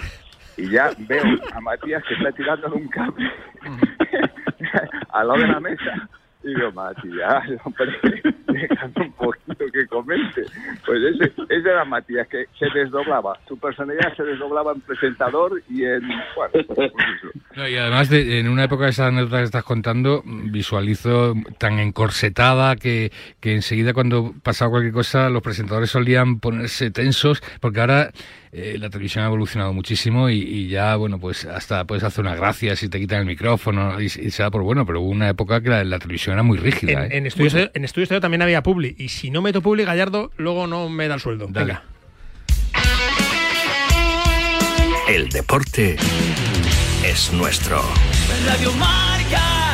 [0.58, 1.24] y ya veo
[1.54, 3.32] a Matías que está tirando un cable
[5.10, 6.10] al lado de la mesa
[6.46, 7.88] y hombre,
[8.48, 10.44] dejando un poquito que comente.
[10.86, 13.38] Pues ese, ese era Matías, que se desdoblaba.
[13.48, 16.02] Su personalidad se desdoblaba en presentador y en...
[16.36, 21.34] Bueno, pues y además, de, en una época de esa anécdota que estás contando, visualizo
[21.58, 27.80] tan encorsetada que, que enseguida cuando pasaba cualquier cosa los presentadores solían ponerse tensos, porque
[27.80, 28.12] ahora
[28.58, 32.78] eh, la televisión ha evolucionado muchísimo y, ya, bueno, pues hasta puedes hacer una gracia
[32.78, 35.70] si te quitan el micrófono y, se da por bueno, pero hubo una época que
[35.70, 37.06] la, televisión era muy rígida.
[37.06, 37.18] En, ¿eh?
[37.18, 40.88] en, estudio, en estudio también había Publi y si no meto Publi, Gallardo luego no
[40.88, 41.48] me da el sueldo.
[41.50, 41.84] Venga.
[45.10, 45.98] El deporte
[47.04, 47.82] es nuestro.
[48.48, 49.65] Radio Marca.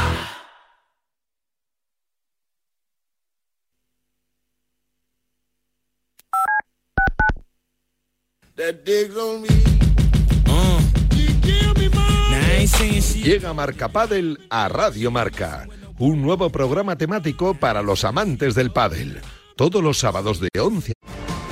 [13.15, 19.19] Llega Marca Padel a Radio Marca, un nuevo programa temático para los amantes del pádel.
[19.55, 20.93] Todos los sábados de 11.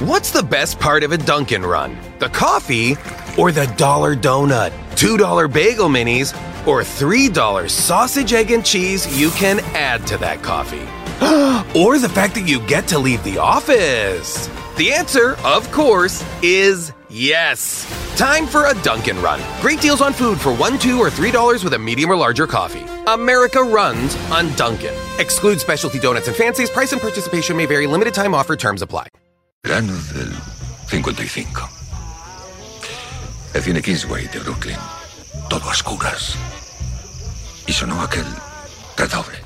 [0.02, 1.98] What's the best part of a Dunkin' Run?
[2.20, 2.96] The coffee
[3.38, 4.72] or the dollar donut?
[4.96, 6.36] $2 bagel minis
[6.68, 10.86] or $3 sausage, egg, and cheese you can add to that coffee?
[11.80, 14.48] or the fact that you get to leave the office?
[14.78, 17.86] The answer, of course, is yes.
[18.18, 19.40] Time for a Dunkin' Run.
[19.62, 22.48] Great deals on food for one, two, or three dollars with a medium or larger
[22.48, 22.86] coffee.
[23.08, 24.94] America runs on Dunkin'.
[25.20, 26.70] Exclude specialty donuts and fancies.
[26.70, 27.88] Price and participation may vary.
[27.88, 28.56] Limited time offer.
[28.56, 29.08] Terms apply.
[29.64, 30.32] Verano del
[30.88, 31.80] 55.
[33.56, 34.78] El cine Kingsway de Brooklyn.
[35.50, 36.36] Todo a oscuras.
[37.68, 38.26] Y sonó aquel
[38.98, 39.38] redoble.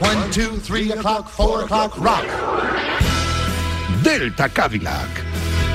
[0.00, 2.26] One, two, three o'clock, four o'clock, rock.
[4.02, 5.08] Delta Cadillac.